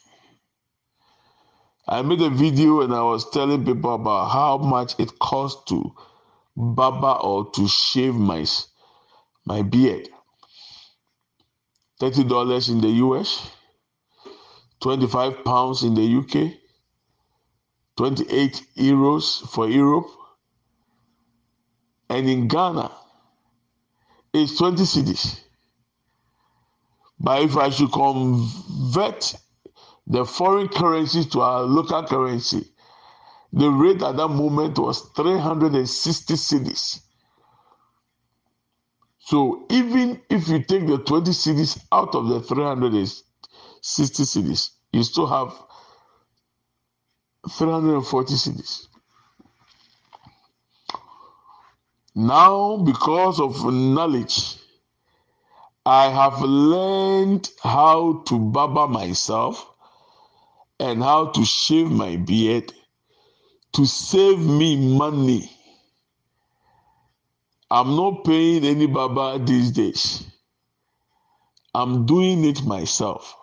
I 1.87 2.01
made 2.01 2.21
a 2.21 2.29
video 2.29 2.81
and 2.81 2.93
I 2.93 3.01
was 3.03 3.29
telling 3.29 3.65
people 3.65 3.95
about 3.95 4.29
how 4.29 4.57
much 4.57 4.95
it 4.99 5.19
costs 5.19 5.63
to 5.69 5.93
barber 6.55 7.17
or 7.21 7.49
to 7.51 7.67
shave 7.67 8.15
my 8.15 8.45
my 9.45 9.61
beard. 9.61 10.09
Thirty 11.99 12.23
dollars 12.25 12.69
in 12.69 12.81
the 12.81 12.89
US, 12.89 13.49
twenty-five 14.81 15.43
pounds 15.45 15.83
in 15.83 15.93
the 15.95 16.17
UK, 16.17 16.53
twenty-eight 17.97 18.65
euros 18.77 19.47
for 19.49 19.69
Europe, 19.69 20.07
and 22.09 22.29
in 22.29 22.47
Ghana, 22.49 22.91
it's 24.33 24.57
twenty 24.57 24.83
cedis. 24.83 25.39
But 27.23 27.41
if 27.41 27.55
I 27.55 27.69
should 27.69 27.91
convert 27.93 29.33
the 30.05 30.25
foreign 30.25 30.67
currency 30.67 31.23
to 31.23 31.39
our 31.39 31.63
local 31.63 32.03
currency, 32.03 32.69
the 33.53 33.69
rate 33.69 34.01
at 34.03 34.17
that 34.17 34.27
moment 34.27 34.77
was 34.77 35.01
360 35.15 36.33
cedis. 36.33 37.01
So 39.19 39.65
even 39.69 40.21
if 40.29 40.49
you 40.49 40.61
take 40.63 40.85
the 40.85 40.97
20 40.97 41.31
cedis 41.31 41.79
out 41.93 42.13
of 42.13 42.27
the 42.27 42.41
360 42.41 44.23
cedis, 44.23 44.71
you 44.91 45.03
still 45.03 45.27
have 45.27 45.53
340 47.49 48.33
cedis. 48.33 48.87
Now, 52.15 52.77
because 52.77 53.39
of 53.39 53.63
knowledge, 53.65 54.57
I 55.85 56.09
have 56.09 56.41
learned 56.41 57.49
how 57.61 58.23
to 58.27 58.39
barber 58.39 58.87
myself 58.87 59.65
and 60.79 61.03
how 61.03 61.27
to 61.27 61.45
shave 61.45 61.91
my 61.91 62.15
beard 62.17 62.73
to 63.73 63.85
save 63.85 64.39
me 64.39 64.97
money. 64.97 65.51
I'm 67.71 67.95
not 67.95 68.23
paying 68.23 68.63
any 68.63 68.87
barber 68.87 69.43
these 69.43 69.71
days. 69.71 70.25
I'm 71.73 72.05
doing 72.05 72.45
it 72.45 72.63
myself 72.63 73.35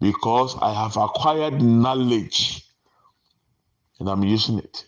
because 0.00 0.56
I 0.62 0.72
have 0.72 0.96
acquired 0.96 1.60
knowledge 1.60 2.64
and 3.98 4.08
I'm 4.08 4.24
using 4.24 4.58
it. 4.58 4.86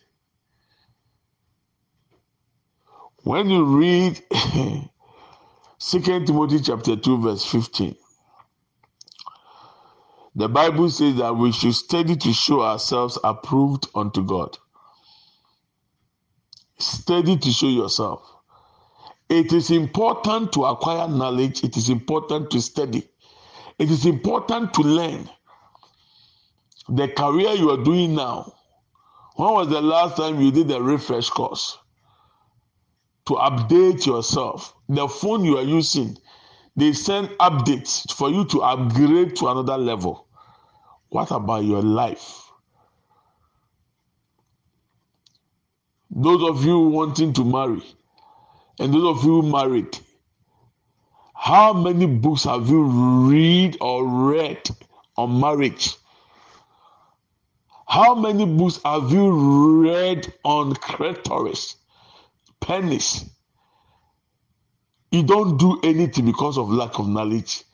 When 3.25 3.51
you 3.51 3.65
read 3.65 4.23
Second 5.85 6.29
Timothy 6.29 6.61
chapter 6.61 6.95
2, 6.95 7.23
verse 7.23 7.45
15. 7.45 7.97
The 10.37 10.49
Bible 10.49 10.89
says 10.89 11.17
that 11.17 11.35
we 11.35 11.51
should 11.51 11.75
study 11.75 12.15
to 12.15 12.33
show 12.33 12.63
ourselves 12.63 13.19
approved 13.25 13.89
unto 13.93 14.25
God. 14.25 14.57
Study 16.79 17.37
to 17.37 17.51
show 17.51 17.67
yourself. 17.67 18.23
It 19.29 19.53
is 19.53 19.73
important 19.73 20.53
to 20.53 20.67
acquire 20.67 21.09
knowledge, 21.09 21.65
it 21.65 21.77
is 21.77 21.89
important 21.89 22.53
to 22.53 22.61
study, 22.61 23.09
it 23.77 23.91
is 23.91 24.07
important 24.07 24.73
to 24.75 24.83
learn. 24.83 25.29
The 26.91 27.09
career 27.09 27.55
you 27.55 27.71
are 27.71 27.83
doing 27.83 28.15
now. 28.15 28.55
When 29.35 29.53
was 29.53 29.69
the 29.69 29.83
last 29.83 30.17
time 30.17 30.41
you 30.41 30.53
did 30.53 30.71
a 30.71 30.81
refresh 30.81 31.29
course? 31.29 31.77
To 33.27 33.35
update 33.35 34.05
yourself 34.05 34.75
the 34.89 35.07
phone 35.09 35.45
you 35.45 35.57
are 35.59 35.65
using, 35.65 36.19
they 36.77 36.93
send 36.93 37.29
updates 37.39 38.13
for 38.13 38.31
you 38.31 38.45
to 38.47 38.63
upgrade 38.63 39.37
to 39.37 39.49
another 39.49 39.79
level. 39.79 40.27
What 41.11 41.31
about 41.31 41.65
your 41.65 41.83
life? 41.83 42.51
Those 46.11 46.43
of 46.49 46.65
you 46.65 46.79
wanting 46.81 47.33
to 47.35 47.45
marry, 47.45 47.83
and 48.79 48.93
those 48.93 49.19
of 49.19 49.25
you 49.25 49.43
married, 49.43 49.99
how 51.35 51.73
many 51.73 52.07
books 52.07 52.45
have 52.45 52.69
you 52.69 52.83
read 52.83 53.77
or 53.81 54.07
read 54.07 54.69
on 55.17 55.41
marriage? 55.41 55.97
How 57.89 58.15
many 58.15 58.47
books 58.47 58.81
have 58.85 59.11
you 59.13 59.31
read 59.83 60.33
on 60.45 60.75
clitoris, 60.77 61.77
penis? 62.63 63.27
You 65.11 65.23
don't 65.23 65.59
do 65.59 65.79
anything 65.83 66.25
because 66.25 66.57
of 66.57 66.71
lack 66.71 66.99
of 66.99 67.09
knowledge. 67.09 67.65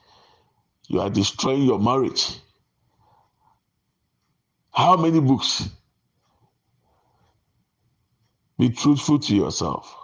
You 0.89 1.01
are 1.01 1.11
destroying 1.11 1.63
your 1.63 1.79
marriage. 1.79 2.37
How 4.73 4.97
many 4.97 5.21
books? 5.21 5.69
Be 8.59 8.71
truthful 8.71 9.21
to 9.21 9.37
yourself. 9.37 9.95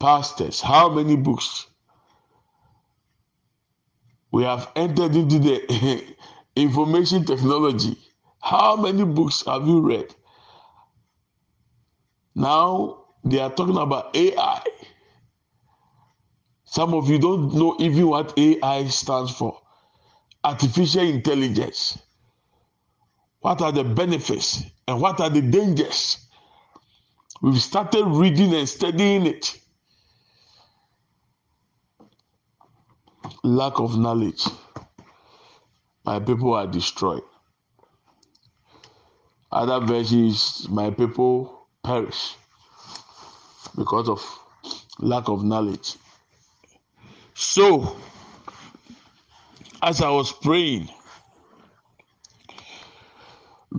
Pastors, 0.00 0.60
how 0.60 0.88
many 0.88 1.16
books? 1.16 1.66
We 4.32 4.44
have 4.44 4.70
entered 4.74 5.14
into 5.14 5.38
the 5.38 6.16
information 6.56 7.24
technology. 7.24 7.96
How 8.40 8.76
many 8.76 9.04
books 9.04 9.44
have 9.46 9.68
you 9.68 9.80
read? 9.80 10.14
Now 12.34 13.04
they 13.24 13.40
are 13.40 13.50
talking 13.50 13.76
about 13.76 14.16
AI. 14.16 14.62
Some 16.64 16.94
of 16.94 17.08
you 17.10 17.18
don't 17.18 17.54
know 17.54 17.76
even 17.80 18.08
what 18.08 18.38
AI 18.38 18.86
stands 18.88 19.32
for. 19.32 19.58
Artificial 20.44 21.02
intelligence. 21.02 21.98
What 23.40 23.62
are 23.62 23.72
the 23.72 23.84
benefits 23.84 24.64
and 24.88 25.00
what 25.00 25.20
are 25.20 25.30
the 25.30 25.42
dangers? 25.42 26.18
We've 27.42 27.60
started 27.60 28.04
reading 28.06 28.54
and 28.54 28.68
studying 28.68 29.26
it. 29.26 29.58
Lack 33.44 33.80
of 33.80 33.98
knowledge. 33.98 34.44
My 36.04 36.20
people 36.20 36.54
are 36.54 36.66
destroyed. 36.66 37.22
Other 39.52 39.84
versions, 39.84 40.68
my 40.70 40.90
people 40.90 41.61
perish 41.82 42.34
because 43.76 44.08
of 44.08 44.38
lack 44.98 45.28
of 45.28 45.44
knowledge. 45.44 45.96
So, 47.34 47.96
as 49.82 50.00
I 50.00 50.10
was 50.10 50.32
praying, 50.32 50.88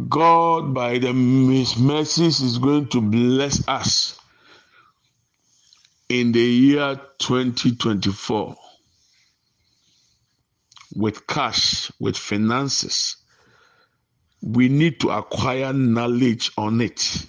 God, 0.09 0.73
by 0.73 0.97
the, 0.97 1.13
His 1.13 1.77
mercies, 1.77 2.41
is 2.41 2.57
going 2.57 2.87
to 2.89 3.01
bless 3.01 3.67
us 3.67 4.19
in 6.09 6.31
the 6.31 6.41
year 6.41 6.99
2024 7.19 8.55
with 10.95 11.25
cash, 11.27 11.91
with 11.99 12.17
finances. 12.17 13.17
We 14.41 14.67
need 14.67 14.99
to 15.01 15.09
acquire 15.11 15.73
knowledge 15.73 16.51
on 16.57 16.81
it. 16.81 17.25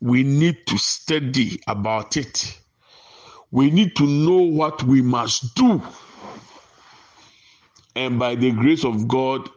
We 0.00 0.22
need 0.22 0.66
to 0.66 0.78
study 0.78 1.60
about 1.66 2.16
it 2.16 2.58
we 3.50 3.70
need 3.70 3.96
to 3.96 4.04
know 4.04 4.42
what 4.42 4.82
we 4.82 5.00
must 5.02 5.54
do. 5.54 5.82
And 7.96 8.18
by 8.18 8.34
the 8.34 8.52
grace 8.52 8.84
of 8.84 9.08
God, 9.08 9.48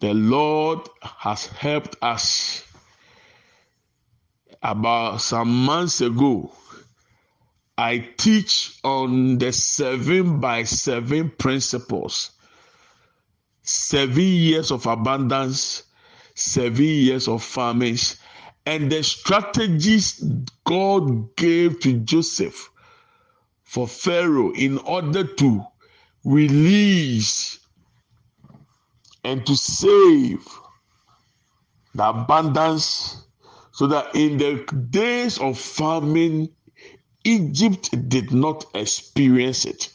the 0.00 0.12
Lord 0.14 0.80
has 1.02 1.46
helped 1.46 1.96
us. 2.02 2.64
About 4.64 5.20
some 5.20 5.64
months 5.64 6.00
ago, 6.00 6.52
I 7.76 7.98
teach 8.16 8.78
on 8.84 9.38
the 9.38 9.52
seven 9.52 10.38
by 10.38 10.62
seven 10.62 11.30
principles. 11.30 12.30
Seven 13.62 14.22
years 14.22 14.70
of 14.70 14.86
abundance, 14.86 15.82
seven 16.36 16.84
years 16.84 17.26
of 17.26 17.42
famines, 17.42 18.20
and 18.66 18.90
the 18.90 19.02
strategies 19.02 20.24
God 20.64 21.34
gave 21.36 21.80
to 21.80 21.94
Joseph 22.00 22.70
for 23.64 23.88
Pharaoh 23.88 24.52
in 24.52 24.78
order 24.78 25.24
to 25.24 25.64
release 26.24 27.58
and 29.24 29.44
to 29.46 29.56
save 29.56 30.46
the 31.94 32.08
abundance 32.08 33.24
so 33.72 33.86
that 33.86 34.14
in 34.14 34.38
the 34.38 34.64
days 34.90 35.38
of 35.38 35.58
famine, 35.58 36.48
Egypt 37.24 38.08
did 38.08 38.32
not 38.32 38.64
experience 38.74 39.64
it. 39.64 39.88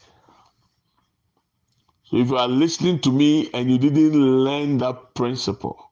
So 2.06 2.18
if 2.18 2.30
you 2.30 2.38
are 2.38 2.48
listening 2.48 3.00
to 3.02 3.12
me 3.12 3.50
and 3.54 3.70
you 3.70 3.78
didn't 3.78 4.14
learn 4.14 4.78
that 4.80 5.14
principle, 5.14 5.92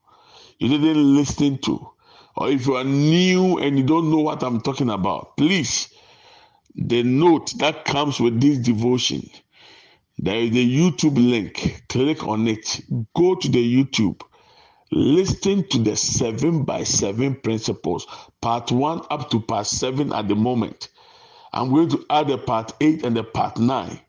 you 0.60 0.70
didn't 0.70 1.16
listen 1.16 1.58
to, 1.60 1.90
or 2.38 2.50
if 2.50 2.68
you 2.68 2.76
are 2.76 2.84
new 2.84 3.58
and 3.58 3.78
you 3.78 3.86
don't 3.86 4.12
know 4.12 4.20
what 4.20 4.44
I'm 4.44 4.62
talking 4.62 4.90
about, 4.90 5.38
please, 5.38 5.90
the 6.76 7.04
note 7.04 7.54
that 7.60 7.86
comes 7.86 8.20
with 8.20 8.42
this 8.42 8.58
devotion, 8.58 9.30
there 10.18 10.38
is 10.38 10.52
a 10.52 10.54
YouTube 10.54 11.16
link. 11.16 11.84
Click 11.88 12.28
on 12.28 12.48
it. 12.48 12.82
Go 13.16 13.36
to 13.36 13.48
the 13.48 13.84
YouTube. 13.84 14.22
Listen 14.92 15.68
to 15.70 15.80
the 15.80 15.96
seven 15.96 16.64
by 16.64 16.84
seven 16.84 17.36
principles, 17.36 18.06
part 18.42 18.72
one 18.72 19.02
up 19.10 19.30
to 19.32 19.40
part 19.40 19.68
seven 19.68 20.14
at 20.14 20.28
the 20.28 20.36
moment. 20.36 20.90
I'm 21.54 21.72
going 21.72 21.90
to 21.90 22.06
add 22.10 22.30
a 22.30 22.38
part 22.38 22.74
eight 22.82 23.04
and 23.04 23.18
a 23.18 23.24
part 23.24 23.58
nine. 23.58 24.00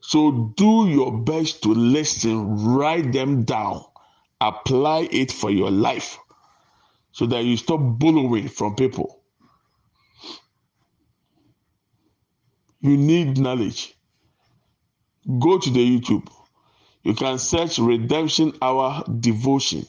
So 0.00 0.52
do 0.56 0.88
your 0.88 1.12
best 1.18 1.62
to 1.62 1.68
listen, 1.68 2.64
write 2.64 3.12
them 3.12 3.44
down, 3.44 3.84
apply 4.40 5.08
it 5.10 5.30
for 5.30 5.50
your 5.50 5.70
life 5.70 6.18
so 7.18 7.26
that 7.26 7.42
you 7.42 7.56
stop 7.56 7.80
borrowing 7.80 8.46
from 8.46 8.76
people. 8.76 9.20
You 12.80 12.96
need 12.96 13.38
knowledge. 13.38 13.98
Go 15.26 15.58
to 15.58 15.68
the 15.68 15.80
YouTube. 15.80 16.28
You 17.02 17.14
can 17.14 17.40
search 17.40 17.80
Redemption 17.80 18.52
Hour 18.62 19.02
Devotion. 19.18 19.84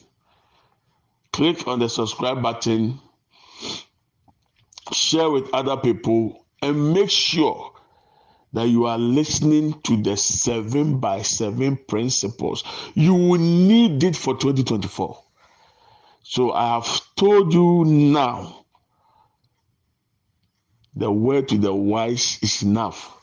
Click 1.32 1.68
on 1.68 1.78
the 1.78 1.88
subscribe 1.88 2.42
button, 2.42 2.98
share 4.92 5.30
with 5.30 5.54
other 5.54 5.76
people, 5.76 6.44
and 6.60 6.92
make 6.92 7.10
sure 7.10 7.74
that 8.54 8.66
you 8.66 8.86
are 8.86 8.98
listening 8.98 9.80
to 9.82 10.02
the 10.02 10.16
seven 10.16 10.98
by 10.98 11.22
seven 11.22 11.76
principles. 11.76 12.64
You 12.94 13.14
will 13.14 13.38
need 13.38 14.02
it 14.02 14.16
for 14.16 14.36
2024. 14.36 15.29
So 16.30 16.52
I 16.52 16.74
have 16.74 17.00
told 17.16 17.52
you 17.52 17.84
now 17.84 18.64
the 20.94 21.10
word 21.10 21.48
to 21.48 21.58
the 21.58 21.74
wise 21.74 22.38
is 22.40 22.62
enough. 22.62 23.20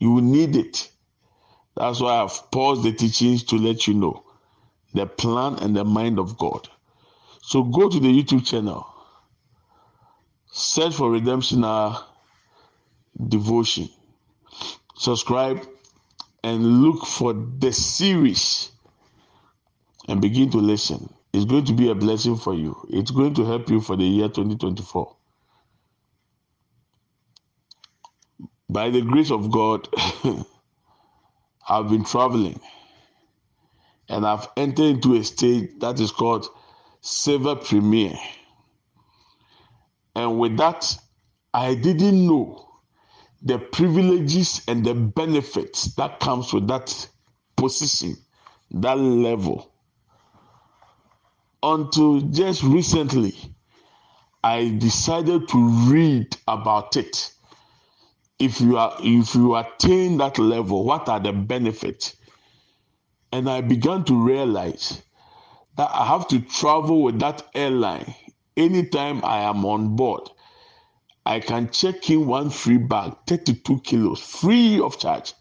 You 0.00 0.20
need 0.20 0.56
it. 0.56 0.90
That's 1.76 2.00
why 2.00 2.20
I've 2.20 2.50
paused 2.50 2.82
the 2.82 2.92
teachings 2.92 3.44
to 3.44 3.58
let 3.58 3.86
you 3.86 3.94
know 3.94 4.24
the 4.92 5.06
plan 5.06 5.60
and 5.60 5.76
the 5.76 5.84
mind 5.84 6.18
of 6.18 6.36
God. 6.36 6.68
So 7.42 7.62
go 7.62 7.88
to 7.88 8.00
the 8.00 8.08
YouTube 8.08 8.44
channel, 8.44 8.92
search 10.50 10.96
for 10.96 11.12
Redemption 11.12 11.64
Hour 11.64 12.04
Devotion, 13.28 13.88
subscribe, 14.96 15.64
and 16.42 16.82
look 16.82 17.06
for 17.06 17.34
the 17.34 17.72
series 17.72 18.72
and 20.08 20.20
begin 20.20 20.50
to 20.50 20.58
listen. 20.58 21.08
It's 21.34 21.46
going 21.46 21.64
to 21.64 21.72
be 21.72 21.90
a 21.90 21.96
blessing 21.96 22.36
for 22.36 22.54
you. 22.54 22.76
It's 22.90 23.10
going 23.10 23.34
to 23.34 23.44
help 23.44 23.68
you 23.68 23.80
for 23.80 23.96
the 23.96 24.04
year 24.04 24.28
2024. 24.28 25.16
By 28.70 28.90
the 28.90 29.02
grace 29.02 29.32
of 29.32 29.50
God, 29.50 29.88
I've 31.68 31.88
been 31.88 32.04
traveling 32.04 32.60
and 34.08 34.24
I've 34.24 34.46
entered 34.56 34.84
into 34.84 35.16
a 35.16 35.24
stage 35.24 35.70
that 35.80 35.98
is 35.98 36.12
called 36.12 36.46
Silver 37.00 37.56
Premier. 37.56 38.16
And 40.14 40.38
with 40.38 40.56
that, 40.58 40.96
I 41.52 41.74
didn't 41.74 42.28
know 42.28 42.64
the 43.42 43.58
privileges 43.58 44.62
and 44.68 44.86
the 44.86 44.94
benefits 44.94 45.96
that 45.96 46.20
comes 46.20 46.52
with 46.52 46.68
that 46.68 47.08
position, 47.56 48.18
that 48.70 48.98
level. 48.98 49.73
Until 51.66 52.20
just 52.20 52.62
recently, 52.62 53.34
I 54.42 54.76
decided 54.76 55.48
to 55.48 55.68
read 55.90 56.36
about 56.46 56.94
it. 56.98 57.32
If 58.38 58.60
you 58.60 58.76
are 58.76 58.94
if 59.00 59.34
you 59.34 59.56
attain 59.56 60.18
that 60.18 60.38
level 60.38 60.84
what 60.84 61.08
are 61.08 61.20
the 61.20 61.32
benefits? 61.32 62.16
And 63.32 63.48
i 63.48 63.62
began 63.62 64.04
to 64.04 64.14
realize 64.14 65.00
that 65.78 65.90
i 65.90 66.04
have 66.04 66.28
to 66.28 66.40
travel 66.40 67.02
with 67.02 67.18
that 67.20 67.48
airline 67.54 68.14
anytime 68.58 69.24
i 69.24 69.38
am 69.38 69.64
on 69.64 69.96
board. 69.96 70.28
I 71.24 71.40
can 71.40 71.70
check 71.70 72.10
in 72.10 72.26
one 72.26 72.50
free 72.50 72.76
bag 72.76 73.16
32 73.26 73.80
kilos 73.80 74.20
free 74.20 74.80
of 74.80 74.98
charge. 74.98 75.32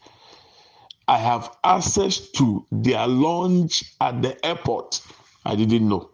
I 1.05 1.17
have 1.17 1.53
access 1.65 2.17
to 2.39 2.65
their 2.71 3.07
lounge 3.07 3.83
at 3.99 4.21
the 4.21 4.33
airport. 4.45 5.01
I 5.45 5.57
didn't 5.57 5.89
know 5.89 6.12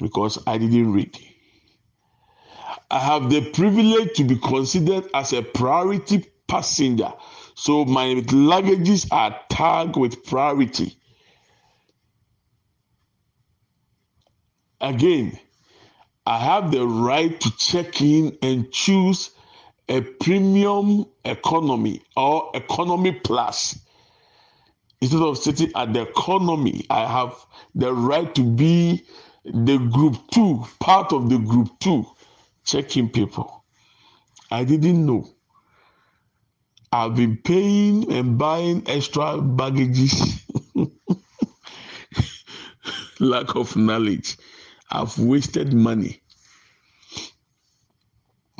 because 0.00 0.38
i 0.46 0.58
didn't 0.58 0.92
read 0.92 1.18
I 2.90 3.00
have 3.00 3.30
the 3.30 3.50
privilege 3.50 4.12
to 4.14 4.24
be 4.24 4.36
considered 4.36 5.08
as 5.14 5.32
a 5.32 5.42
priority 5.42 6.26
passenger. 6.46 7.12
So 7.54 7.84
my 7.84 8.06
luggages 8.26 9.08
are 9.10 9.38
tagged 9.48 9.96
with 9.96 10.24
priority. 10.24 10.96
Again, 14.80 15.38
I 16.26 16.38
have 16.38 16.70
the 16.70 16.86
right 16.86 17.40
to 17.40 17.56
check 17.56 18.00
in 18.00 18.36
and 18.42 18.70
choose 18.70 19.30
a 19.88 20.00
premium 20.00 21.06
economy 21.24 22.02
or 22.16 22.50
economy 22.54 23.12
plus. 23.12 23.78
Instead 25.00 25.20
of 25.20 25.36
sitting 25.36 25.70
at 25.74 25.92
the 25.92 26.02
economy, 26.02 26.86
I 26.90 27.06
have 27.06 27.34
the 27.74 27.92
right 27.92 28.32
to 28.34 28.42
be 28.42 29.04
the 29.44 29.78
group 29.78 30.16
two, 30.32 30.64
part 30.80 31.12
of 31.12 31.30
the 31.30 31.38
group 31.38 31.68
two 31.80 32.06
checking 32.64 33.10
people. 33.10 33.64
I 34.50 34.64
didn't 34.64 35.06
know. 35.06 35.28
I've 36.92 37.16
been 37.16 37.38
paying 37.38 38.12
and 38.12 38.38
buying 38.38 38.84
extra 38.88 39.40
baggages. 39.42 40.44
Lack 43.20 43.56
of 43.56 43.76
knowledge. 43.76 44.38
I've 44.90 45.18
wasted 45.18 45.74
money. 45.74 46.22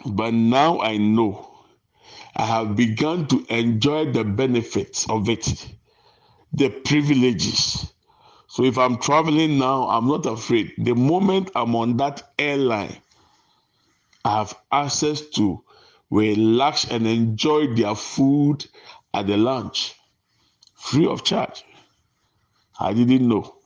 But 0.06 0.34
now 0.34 0.80
I 0.80 0.98
know. 0.98 1.50
I 2.36 2.46
have 2.46 2.76
begun 2.76 3.28
to 3.28 3.46
enjoy 3.50 4.12
the 4.12 4.24
benefits 4.24 5.08
of 5.10 5.28
it, 5.30 5.68
the 6.52 6.70
privileges. 6.70 7.93
So 8.54 8.62
if 8.62 8.78
I'm 8.78 8.98
traveling 8.98 9.58
now, 9.58 9.88
I'm 9.88 10.06
not 10.06 10.26
afraid. 10.26 10.74
The 10.78 10.94
moment 10.94 11.50
I'm 11.56 11.74
on 11.74 11.96
that 11.96 12.22
airline, 12.38 12.96
I 14.24 14.38
have 14.38 14.56
access 14.70 15.22
to 15.30 15.64
relax 16.08 16.84
and 16.88 17.04
enjoy 17.04 17.74
their 17.74 17.96
food 17.96 18.64
at 19.12 19.26
the 19.26 19.36
lunch 19.36 19.96
free 20.76 21.04
of 21.04 21.24
charge. 21.24 21.64
I 22.78 22.92
didn't 22.92 23.26
know. 23.26 23.56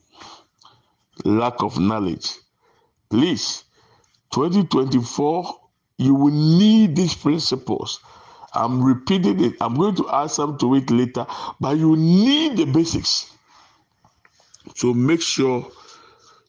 Lack 1.22 1.62
of 1.62 1.79
knowledge. 1.79 2.33
Please, 3.11 3.64
2024, 4.33 5.55
you 5.98 6.14
will 6.14 6.33
need 6.33 6.96
these 6.96 7.14
principles. 7.14 8.01
I'm 8.55 8.83
repeating 8.83 9.44
it. 9.44 9.53
I'm 9.61 9.74
going 9.74 9.96
to 9.96 10.09
add 10.09 10.31
some 10.31 10.57
to 10.57 10.77
it 10.77 10.90
later, 10.90 11.27
but 11.61 11.77
you 11.77 11.94
need 11.94 12.57
the 12.57 12.64
basics. 12.64 13.35
So 14.79 14.95
make 14.95 15.21
sure 15.21 15.69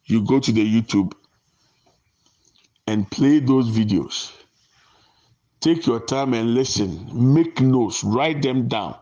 you 0.06 0.24
go 0.24 0.40
to 0.40 0.52
the 0.52 0.64
YouTube 0.64 1.14
and 2.86 3.10
play 3.10 3.40
those 3.40 3.72
videos. 3.72 4.32
Take 5.62 5.88
your 5.88 6.00
time 6.00 6.36
and 6.36 6.54
listen. 6.54 7.10
Make 7.12 7.60
notes. 7.60 8.04
Write 8.04 8.44
them 8.44 8.68
down. 8.68 8.96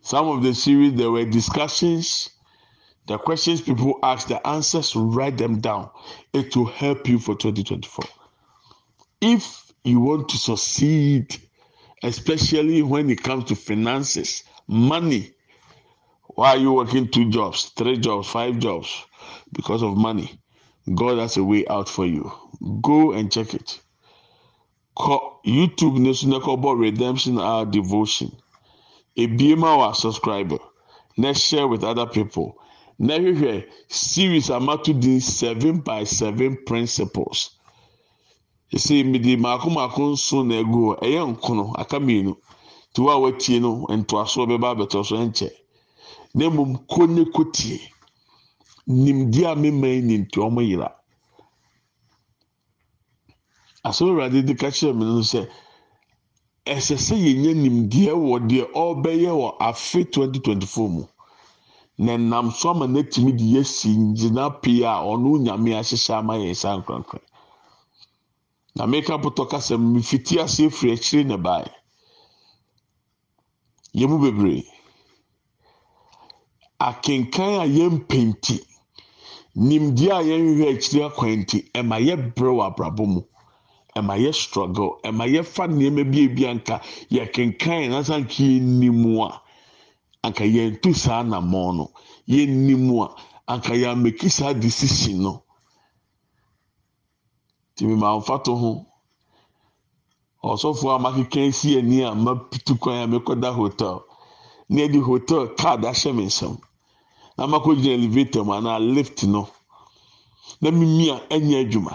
Some 0.00 0.26
of 0.26 0.42
the 0.42 0.54
series 0.54 0.94
there 0.94 1.12
were 1.12 1.24
discussions. 1.24 2.30
The 3.06 3.16
questions 3.18 3.60
people 3.60 4.00
ask, 4.02 4.26
the 4.26 4.44
answers, 4.44 4.96
write 4.96 5.38
them 5.38 5.60
down. 5.60 5.90
It 6.32 6.56
will 6.56 6.66
help 6.66 7.08
you 7.08 7.20
for 7.20 7.36
2024. 7.36 8.06
If 9.20 9.72
you 9.84 10.00
want 10.00 10.30
to 10.30 10.36
succeed, 10.36 11.36
especially 12.02 12.82
when 12.82 13.08
it 13.08 13.22
comes 13.22 13.44
to 13.44 13.54
finances, 13.54 14.42
money, 14.66 15.32
why 16.34 16.50
are 16.50 16.56
you 16.56 16.72
working 16.72 17.08
two 17.08 17.30
jobs, 17.30 17.70
three 17.76 17.98
jobs, 17.98 18.28
five 18.28 18.58
jobs? 18.58 19.04
Because 19.52 19.82
of 19.82 19.96
money. 19.96 20.38
God 20.92 21.18
has 21.18 21.36
a 21.36 21.44
way 21.44 21.64
out 21.68 21.88
for 21.88 22.06
you. 22.06 22.30
Go 22.82 23.12
and 23.12 23.30
check 23.32 23.54
it. 23.54 23.80
YouTube 24.96 25.98
National 25.98 26.40
Cobalt 26.40 26.78
Redemption 26.78 27.38
Hour 27.38 27.66
Devotion. 27.66 28.32
Ebiema 29.16 29.78
wa 29.78 29.92
subscriber. 29.92 30.58
Na 31.16 31.32
share 31.32 31.68
with 31.68 31.84
other 31.84 32.06
people. 32.06 32.56
Na 32.98 33.14
hwehwɛ 33.18 33.64
series 33.88 34.50
amato 34.50 34.92
din 34.92 35.20
seven 35.20 35.80
by 35.80 36.04
seven 36.04 36.58
principles. 36.66 37.50
Esi 38.72 39.04
mede 39.04 39.38
mako 39.38 39.70
mako 39.70 40.12
nso 40.12 40.46
na 40.46 40.54
egu 40.56 40.94
hɔ. 40.94 41.00
Ɛyɛ 41.00 41.36
nkono 41.36 41.74
aka 41.78 41.98
mmienu. 41.98 42.36
Tiwa 42.94 43.14
a 43.14 43.18
watie 43.20 43.60
no 43.60 43.86
ntoasoɔ 43.88 44.46
bɛba 44.48 44.74
abɛtɔ 44.76 45.04
so 45.06 45.16
nkyɛ. 45.16 45.50
Na 46.34 46.50
mmom 46.50 46.72
ko 46.90 47.06
ne 47.06 47.24
ko 47.34 47.44
tie 47.44 47.78
nimdeɛ 48.86 49.46
a 49.50 49.54
mema 49.62 49.86
yi 49.88 50.00
ni 50.02 50.16
nti 50.18 50.38
ɔmo 50.46 50.60
yera. 50.62 50.88
Asɔrɔ 53.88 54.10
awurade 54.10 54.42
de 54.46 54.54
ka 54.54 54.68
kyerɛ 54.70 54.92
mi 54.98 55.04
no 55.04 55.22
sɛ 55.22 55.40
ɛsɛ 56.66 56.96
sɛ 57.06 57.14
yɛnyɛ 57.24 57.52
nimdeɛ 57.62 58.12
wɔ 58.12 58.36
deɛ 58.48 58.64
ɔrebɛyɛ 58.72 59.30
wɔ 59.40 59.48
afe 59.60 60.04
2024 60.10 60.88
mu. 60.88 61.04
Na 61.98 62.16
nam 62.16 62.50
so 62.50 62.70
ama 62.70 62.86
n'atumi 62.86 63.32
de 63.36 63.44
yɛsi 63.54 63.94
gyina 64.16 64.50
pii 64.60 64.82
a 64.84 64.94
ɔno 65.10 65.38
nyame 65.38 65.70
ahyehyɛ 65.78 66.12
ama 66.18 66.34
yɛn 66.36 66.50
nsa 66.50 66.76
nkorankora 66.78 67.22
na 68.74 68.86
meka 68.86 69.18
potɔ 69.22 69.48
kasa 69.48 69.78
mu 69.78 70.02
fiti 70.02 70.40
ase 70.40 70.66
efiri 70.66 70.92
akyire 70.92 71.24
na 71.24 71.36
baeɛ 71.36 71.70
yɛn 73.94 74.08
mu 74.10 74.18
bebree. 74.18 74.73
Akenkan 76.78 77.60
a 77.60 77.66
yɛmpenti. 77.66 78.56
Nimdeɛ 79.56 80.10
a 80.12 80.20
yɛnhwehwɛ 80.28 80.66
akyiri 80.74 81.02
akwan 81.08 81.32
nti 81.40 81.58
ɛma 81.78 81.96
yɛbrɛ 82.06 82.50
wɔ 82.56 82.62
abrabɔ 82.68 83.04
mu. 83.06 83.20
Ɛma 83.96 84.14
yɛ 84.18 84.32
struggle 84.34 84.98
ɛma 85.04 85.24
yɛfa 85.34 85.68
nneɛma 85.70 86.02
bi 86.10 86.18
ebi 86.26 86.46
anka 86.46 86.80
yɛkenkan 87.10 87.90
nasa 87.90 88.18
nka 88.18 88.42
yɛnim 88.42 89.20
a 89.22 89.42
anka 90.26 90.44
yɛntu 90.44 90.94
saa 90.94 91.22
namɔn 91.22 91.76
no. 91.76 91.90
Yɛnim 92.28 92.90
a 93.02 93.14
anka 93.52 93.74
yɛameki 93.74 94.28
saa 94.30 94.52
decision 94.52 95.22
no. 95.22 95.42
Tìmí 97.76 97.96
maa 97.96 98.18
nfa 98.18 98.42
to 98.44 98.54
ho. 98.56 98.86
Ɔsɔfo 100.42 100.96
a 100.96 100.98
makeka 100.98 101.52
si 101.54 101.78
ani 101.78 102.02
a 102.02 102.12
mapitu 102.14 102.78
kwan 102.80 103.02
a 103.02 103.06
mekɔda 103.06 103.54
hotel. 103.54 104.02
Yɛde 104.70 105.00
hotel 105.02 105.48
card 105.56 105.84
ahyɛ 105.84 106.12
me 106.14 106.24
nsam. 106.26 106.58
na 107.36 107.46
makɔ 107.46 107.70
gyina 107.80 107.94
elevator 107.94 108.44
mu 108.44 108.52
anaa 108.52 108.78
lift 108.78 109.24
no. 109.24 109.48
Na 110.60 110.70
mimia 110.70 111.20
anya 111.30 111.58
adwuma. 111.60 111.94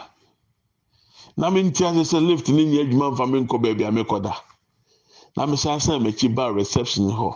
Na 1.38 1.50
mente 1.50 1.82
ase 1.86 2.04
sɛ 2.12 2.20
lift 2.28 2.50
no 2.50 2.62
nya 2.64 2.82
adwuma 2.84 3.12
mfa 3.12 3.26
me 3.32 3.40
nkɔ 3.40 3.58
baabi 3.64 3.84
a 3.88 3.92
mekɔda 3.92 4.34
na 5.36 5.46
mesan 5.46 5.80
san 5.80 6.02
m'akyi 6.04 6.28
ba 6.36 6.52
reception 6.52 7.10
hɔ. 7.10 7.36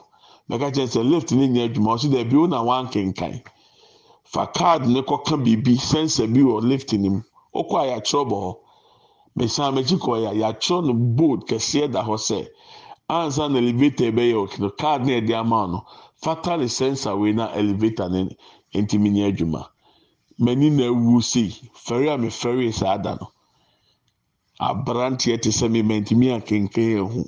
Mɛka 0.50 0.72
kyerɛ 0.74 0.88
sɛ 0.94 1.10
lift 1.10 1.32
no 1.32 1.46
nya 1.46 1.64
adwuma. 1.70 1.94
Ɔsi 1.96 2.10
dɛbi 2.12 2.34
wo 2.34 2.46
na 2.48 2.62
wankenkan. 2.62 3.42
Fa 4.26 4.48
card 4.48 4.88
ne 4.88 5.02
kɔka 5.02 5.38
biribi 5.44 5.80
sensor 5.80 6.28
bi 6.28 6.42
wɔ 6.42 6.62
lift 6.62 6.92
no 6.94 7.10
mu. 7.10 7.22
Okɔ 7.56 7.76
a 7.80 7.86
yɛatwerɛ 7.92 8.30
bɔ 8.30 8.38
hɔ. 8.44 8.58
Mesan 9.36 9.76
m'akyi 9.76 9.98
kɔ 9.98 10.12
yɛ 10.24 10.32
yɛatwerɛ 10.42 10.86
no 10.86 10.94
board 10.94 11.48
kɛseɛ 11.48 11.92
da 11.92 12.04
hɔ 12.04 12.18
sɛ 12.18 12.48
ansa 13.08 13.50
na 13.50 13.60
elevator 13.60 14.12
bɛyɛ 14.12 14.36
wɔ 14.36 14.78
card 14.78 15.06
na 15.06 15.12
yɛde 15.14 15.34
ama 15.36 15.68
no 15.68 15.86
fatally 16.24 16.68
sensor 16.68 17.16
wei 17.18 17.34
na 17.34 17.52
elevator 17.54 18.10
ne 18.10 18.36
ntumi 18.74 19.10
nye 19.12 19.26
adwuma. 19.32 19.70
M'ani 20.40 20.70
na 20.72 20.84
ewu 20.86 21.22
sei. 21.22 21.50
Fɛre 21.86 22.10
a 22.14 22.18
mefɛre 22.18 22.74
saa 22.74 22.98
da 22.98 23.16
no. 23.16 23.32
Aberanteɛ 24.60 25.42
te 25.42 25.50
sɛ 25.50 25.70
mema 25.70 26.00
ntumi 26.02 26.32
akenkan 26.32 26.98
ehu 26.98 27.26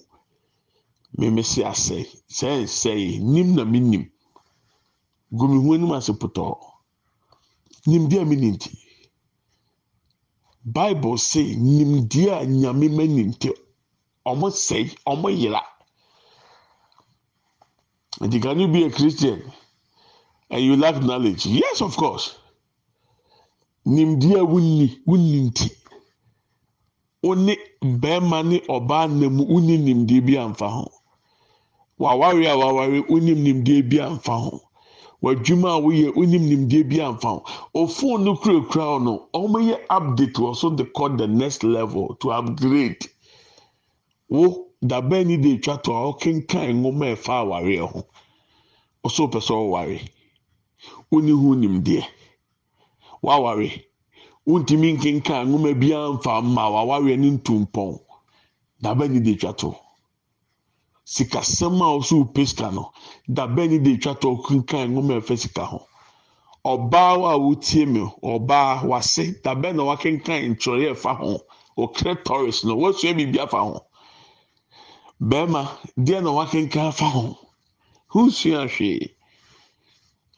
meme 1.18 1.44
si 1.44 1.62
asɛe. 1.64 2.06
Sɛn 2.30 2.64
sɛe 2.66 3.20
nim 3.22 3.56
na 3.56 3.64
mi 3.66 3.80
nim 3.80 4.12
gomi 5.32 5.58
hu 5.62 5.74
anim 5.74 5.92
ase 5.92 6.14
potɔɔ 6.14 6.58
nimdeɛ 7.88 8.22
a 8.22 8.26
mi 8.26 8.36
ni 8.36 8.52
nti. 8.52 8.72
Bible 10.66 11.18
say 11.18 11.56
nimdeɛ 11.56 12.42
a 12.42 12.46
nyame 12.46 12.90
ma 12.90 13.04
ni 13.06 13.24
nti 13.26 13.50
ɔmo 14.26 14.50
sɛe 14.52 14.96
ɔmo 15.08 15.30
yera. 15.30 15.62
And 18.22 18.42
can 18.42 18.60
you 18.60 18.68
be 18.68 18.86
a 18.86 18.92
Christian 18.92 19.42
and 20.50 20.64
you 20.64 20.76
lack 20.78 21.02
knowledge? 21.04 21.46
Yes, 21.46 21.82
of 21.82 21.96
course. 21.98 22.38
Nimdeɛ 23.86 24.42
wunni 24.48 25.00
wunni 25.08 25.50
nti. 25.52 25.72
Wone 27.24 27.56
bɛrima 27.84 28.46
ne 28.46 28.60
ɔbaa 28.62 29.10
na 29.12 29.30
mu 29.30 29.46
wunni 29.46 29.78
nimdeɛ 29.78 30.26
bi 30.26 30.34
amfa 30.38 30.70
ho. 30.70 30.92
Waware 32.00 32.46
a 32.52 32.58
waware 32.58 33.02
wunim 33.10 33.44
nimdeɛ 33.44 33.90
bi 33.90 33.98
amfa 34.00 34.34
ho. 34.38 34.62
W'adwuma 35.24 35.78
a 35.78 35.82
woyɛ 35.82 36.14
wunim 36.16 36.50
nimdeɛ 36.50 36.90
bi 36.90 36.98
amfa 37.00 37.28
ho. 37.30 37.44
Ofon 37.76 38.24
no 38.26 38.36
kurakura 38.36 39.02
no, 39.04 39.30
wɔn 39.34 39.64
yɛ 39.72 39.88
update 39.90 40.34
wɔ 40.36 40.56
so 40.56 40.70
de 40.72 40.86
call 40.86 41.10
the 41.18 41.28
next 41.28 41.64
level 41.64 42.16
to 42.22 42.32
upgrade. 42.32 43.00
Wo 44.30 44.44
dabɛn 44.82 45.28
ni 45.28 45.38
de 45.38 45.50
etwa 45.56 45.76
to 45.84 45.92
a 45.94 46.02
ɔkenkan 46.12 46.70
nwoma 46.82 47.06
ɛfa 47.16 47.34
awareɛ 47.44 47.86
ho 47.92 48.00
ɔso 49.06 49.24
pɛ 49.32 49.40
sɛ 49.48 49.54
ɔware. 49.64 50.00
Woni 51.12 51.32
ho 51.32 51.50
nimdeɛ 51.56 52.04
waware 53.22 53.70
wontumi 54.48 54.90
nkenkan 54.98 55.48
nwoma 55.50 55.72
biara 55.80 56.10
mfa 56.16 56.42
mma 56.42 56.64
wawareɛ 56.74 57.18
ne 57.20 57.30
ntumpɔn 57.38 58.00
dabɛn 58.84 59.12
ni 59.12 59.20
de 59.22 59.32
etwa 59.34 59.54
to 59.58 59.76
sikasɛm 61.06 61.82
a 61.82 61.88
ɔso 61.98 62.34
pe 62.34 62.46
sika 62.46 62.72
no 62.72 62.92
dabɛn 63.30 63.70
ni 63.70 63.78
de 63.80 63.92
etwa 63.94 64.14
to 64.20 64.28
ɔkenkan 64.36 64.90
nwoma 64.94 65.14
ɛfɛ 65.22 65.38
sika 65.38 65.66
ho? 65.66 65.88
Ɔbaa 66.66 67.34
a 67.34 67.38
wotie 67.38 67.86
mi 67.86 68.02
ɔbaa 68.24 68.84
wase 68.90 69.40
dabɛn 69.44 69.76
na 69.76 69.84
wakenkan 69.84 70.56
ntwerɛ 70.56 70.94
ɛfa 70.96 71.16
ho? 71.20 71.40
Okre 71.78 72.16
tourist 72.24 72.66
no 72.66 72.76
wɔsua 72.76 73.14
biribi 73.14 73.38
afa 73.40 73.60
ho. 73.60 73.86
Bɛrima 75.22 75.62
deɛ 75.98 76.22
na 76.24 76.32
wakenkan 76.32 76.92
fa 76.92 77.06
ho. 77.06 77.38
Hosua 78.14 78.68
hwee 78.68 79.10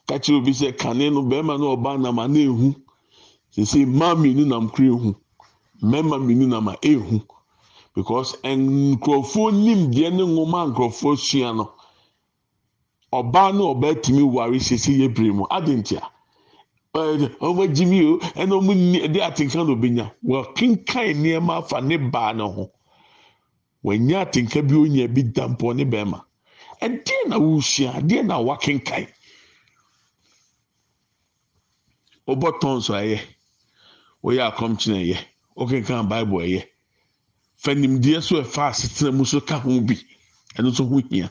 kakyere 0.07 0.37
obi 0.37 0.51
sɛ 0.51 0.77
kane 0.77 1.09
no 1.13 1.21
bɛrima 1.23 1.57
na 1.59 1.65
ɔbaa 1.75 1.99
nam 2.01 2.19
ana 2.19 2.39
ehu. 2.39 2.75
Sese 3.51 3.85
mmaa 3.85 4.15
mmienu 4.15 4.45
nam 4.47 4.69
kura 4.69 4.87
ehu. 4.87 5.15
Mmarima 5.81 6.17
mmienu 6.19 6.47
nam 6.47 6.67
a 6.67 6.75
ehu. 6.81 7.21
Because 7.95 8.35
nkurɔfoɔ 8.43 9.53
nim 9.53 9.91
deɛ 9.91 10.13
ne 10.13 10.23
nwoma 10.23 10.67
nkurɔfoɔ 10.71 11.17
sua 11.17 11.53
no. 11.53 11.71
Ɔbaa 13.11 13.53
na 13.55 13.63
ɔbaa 13.73 14.01
tumi 14.03 14.21
ware 14.23 14.59
sese 14.59 14.89
yɛ 14.89 15.13
bere 15.15 15.31
mu. 15.33 15.45
Adantia 15.49 16.01
ɔmo 16.93 17.63
agyi 17.63 17.85
mi 17.85 18.05
o. 18.05 18.17
Ɛna 18.17 18.53
ɔmo 18.59 18.73
ni 18.75 18.99
ɛde 19.01 19.19
atenkan 19.21 19.65
na 19.67 19.73
obenya 19.73 20.11
wɔkenkan 20.23 21.15
nneɛma 21.15 21.57
afa 21.57 21.81
ne 21.81 21.97
baa 21.97 22.33
ne 22.33 22.43
ho. 22.43 22.71
Wanya 23.87 24.17
atenka 24.23 24.59
bi 24.67 24.75
onya 24.83 25.07
bi 25.15 25.21
da 25.35 25.43
mpɔ 25.47 25.67
ne 25.75 25.83
bɛrima 25.91 26.19
ɛdeɛ 26.85 27.17
na 27.29 27.35
wosua 27.45 27.89
adeɛ 27.97 28.21
na 28.29 28.35
wakenkan 28.47 29.05
wobɔ 32.27 32.47
tɔnso 32.61 32.91
ɛyɛ 33.01 33.17
woyɛ 34.23 34.41
akɔmkyene 34.49 34.97
ɛyɛ 35.03 35.17
wokenkan 35.57 36.07
bible 36.11 36.39
ɛyɛ 36.47 36.61
fanimdeɛ 37.63 38.21
so 38.21 38.35
ɛfa 38.43 38.63
asetena 38.71 39.11
mu 39.17 39.25
so 39.25 39.39
ka 39.41 39.57
ho 39.59 39.81
bi. 39.81 39.95
Ɛno 40.57 40.69
nso 40.71 40.83
ho 40.89 40.97
hia. 41.09 41.27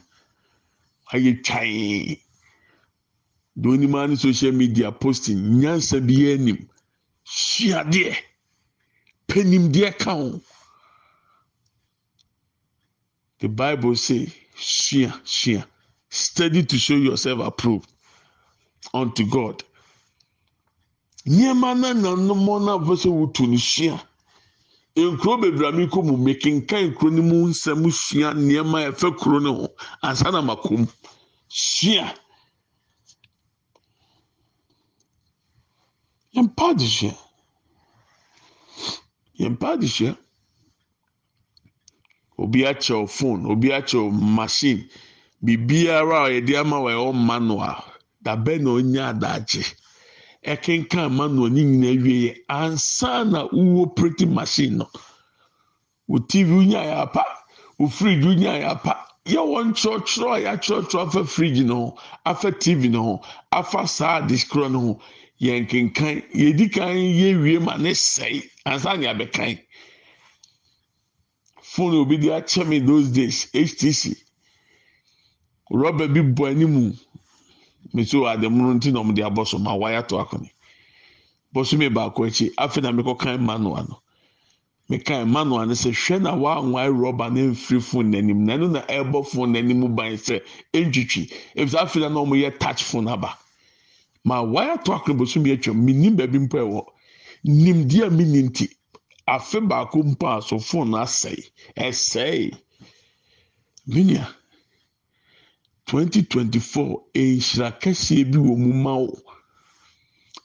Ayɛ 1.13 1.31
twan 1.45 2.19
deɛ 3.61 3.69
onim 3.73 3.95
ne 4.11 4.17
social 4.17 4.53
media 4.53 4.93
posting 4.93 5.39
nyansa 5.61 6.01
bi 6.07 6.33
anim 6.33 6.69
suadeɛ 7.25 8.15
panimdeɛ 9.29 9.99
ka 9.99 10.13
ho 10.15 10.41
The 13.41 13.49
Bible 13.49 13.97
say, 13.97 14.33
"Shia, 14.57 15.13
shia, 15.25 15.67
study 16.11 16.65
to 16.65 16.79
show 16.79 16.97
yourself 16.97 17.41
approved 17.41 17.91
unto 18.95 19.27
God." 19.27 19.63
Nneɛma 21.27 21.75
na 21.81 21.93
nanom 21.93 22.65
na 22.65 22.79
afɔ 22.79 22.95
sɛ 23.03 23.11
wotu 23.11 23.47
no 23.49 23.57
hyia 23.57 24.01
nkuro 24.97 25.35
bebree 25.43 25.73
mi 25.77 25.87
kɔ 25.93 26.01
mu 26.07 26.17
mekenkan 26.17 26.85
nkuro 26.95 27.11
no 27.13 27.23
mu 27.23 27.37
nsɛm 27.51 27.81
sua 27.93 28.29
nneɛma 28.35 28.79
ɛfɛ 28.91 29.09
kuro 29.19 29.39
no 29.41 29.53
ho 29.55 29.69
ansa 30.03 30.31
na 30.33 30.41
ma 30.41 30.55
kɔ 30.57 30.79
mu. 30.79 30.87
Sua 31.49 32.15
yɛn 36.35 36.45
mpa 36.49 36.65
adesua 36.73 37.15
yɛn 39.39 39.53
mpa 39.57 39.67
adesua 39.75 40.17
obi 42.39 42.61
akyɛw 42.71 43.09
phone 43.09 43.47
obi 43.53 43.69
akyɛw 43.79 44.11
machine. 44.13 44.89
Biribiara 45.45 46.19
a 46.27 46.31
yɛde 46.35 46.53
ama 46.61 46.77
wɔ 46.85 46.91
ɛwɔ 46.97 47.15
manual 47.15 47.85
dabɛ 48.25 48.61
na 48.61 48.71
onya 48.71 49.03
adagye? 49.13 49.65
Ɛkenkan 50.45 51.13
manual 51.13 51.51
ne 51.51 51.63
nyinaa 51.65 52.03
wie 52.03 52.29
yɛ 52.29 52.37
ansa 52.49 53.25
na 53.25 53.47
printing 53.97 54.35
machine 54.35 54.79
no. 54.79 54.89
Wo 56.09 56.19
tv 56.19 56.49
wonya 56.57 56.81
yɛ 56.85 56.97
apa? 57.03 57.25
Wo 57.79 57.89
fridge 57.89 58.25
wonya 58.25 58.53
yɛ 58.61 58.65
apa? 58.71 58.95
Yɛwɔ 59.27 59.59
a 59.61 60.41
yɛakyerɛkyerɛ 60.45 61.03
afa 61.07 61.25
fridge 61.25 61.61
no 61.61 61.75
ho 61.75 61.99
afa 62.25 62.53
tv 62.53 62.89
no 62.91 63.03
ho 63.03 63.23
afa 63.53 63.87
saa 63.87 64.21
diskorɔ 64.21 64.71
no 64.71 64.81
ho. 64.81 65.01
Yɛn 65.41 65.69
kenkan 65.69 66.23
yɛdi 66.33 66.73
kan 66.73 66.95
yɛwie 66.97 67.61
ma 67.61 67.77
ne 67.77 67.91
sɛe 67.91 68.43
ansa 68.65 68.97
na 68.97 69.13
yɛabɛkan 69.13 69.59
phone 71.77 71.95
obi 71.95 72.17
de 72.19 72.29
akyɛ 72.29 72.67
me 72.67 72.79
those 72.81 73.09
days 73.11 73.47
htc 73.53 74.17
rɔba 75.71 76.13
bi 76.13 76.21
bɔ 76.21 76.51
anim 76.51 76.97
meso 77.95 78.25
ademuno 78.27 78.75
nti 78.75 78.93
na 78.93 79.01
ɔmo 79.01 79.15
de 79.15 79.23
abɔ 79.23 79.47
so 79.47 79.59
ma 79.59 79.75
waya 79.75 80.03
to 80.03 80.17
akɔne 80.17 80.51
bɔso 81.57 81.79
mi 81.79 81.89
baako 81.89 82.25
akyi 82.27 82.51
afei 82.57 82.83
na 82.83 82.93
mekɔ 82.93 83.19
kan 83.19 83.41
manual 83.45 83.87
no. 83.89 84.03
Mekan 84.91 85.29
manual 85.29 85.67
no 85.67 85.73
sɛ 85.75 85.91
hwɛ 85.91 86.23
na 86.23 86.35
wanwa 86.35 86.87
rɔba 86.89 87.33
ne 87.33 87.49
mfiri 87.49 87.83
phone 87.83 88.11
n'anim. 88.13 88.45
Na 88.45 88.57
ɛno 88.57 88.71
na 88.71 88.81
ɛbɔ 88.83 89.27
phone 89.27 89.53
n'anim 89.53 89.95
ban 89.97 90.13
sɛ 90.15 90.43
ntwitwi 90.75 91.31
efisɛ 91.57 91.79
afei 91.83 92.01
na 92.03 92.09
ɔmo 92.21 92.35
yɛ 92.37 92.59
touch 92.59 92.83
phone 92.85 93.09
aba. 93.09 93.39
Ma 94.25 94.43
waya 94.43 94.77
to 94.85 94.93
akɔne 94.93 95.17
bɔso 95.19 95.43
mi 95.43 95.51
atwam 95.57 95.77
mi 95.77 95.93
nim 95.93 96.17
baabi 96.17 96.39
mpo 96.39 96.59
ɛwɔ. 96.59 96.85
Nimdeɛ 97.47 98.11
mi 98.13 98.25
ni 98.25 98.43
nti 98.43 98.69
afe 99.27 99.61
baako 99.61 99.99
mpo 100.03 100.41
so 100.43 100.59
phone 100.59 100.91
no 100.91 100.99
asɛe. 100.99 101.43
Ɛsɛe. 101.77 102.57
Minia. 103.87 104.27
2024 105.87 107.03
nhyira 107.15 107.69
kɛseɛ 107.81 108.25
bi 108.31 108.39
wɔ 108.39 108.55
mu 108.63 108.73
ma 108.85 108.95
wo. 108.97 109.19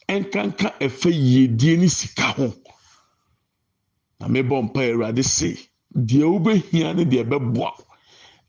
Nkanka 0.10 0.68
ɛfɛ 0.86 1.10
yiedie 1.12 1.78
ne 1.78 1.88
sika 1.88 2.28
ho. 2.38 2.54
Na 4.20 4.28
mebɔ 4.28 4.56
mpa 4.66 4.82
awurade 4.90 5.24
se 5.24 5.50
deɛ 5.96 6.26
wobɛhia 6.32 6.96
ne 6.96 7.04
deɛ 7.06 7.24
ɛbɛboa 7.26 7.72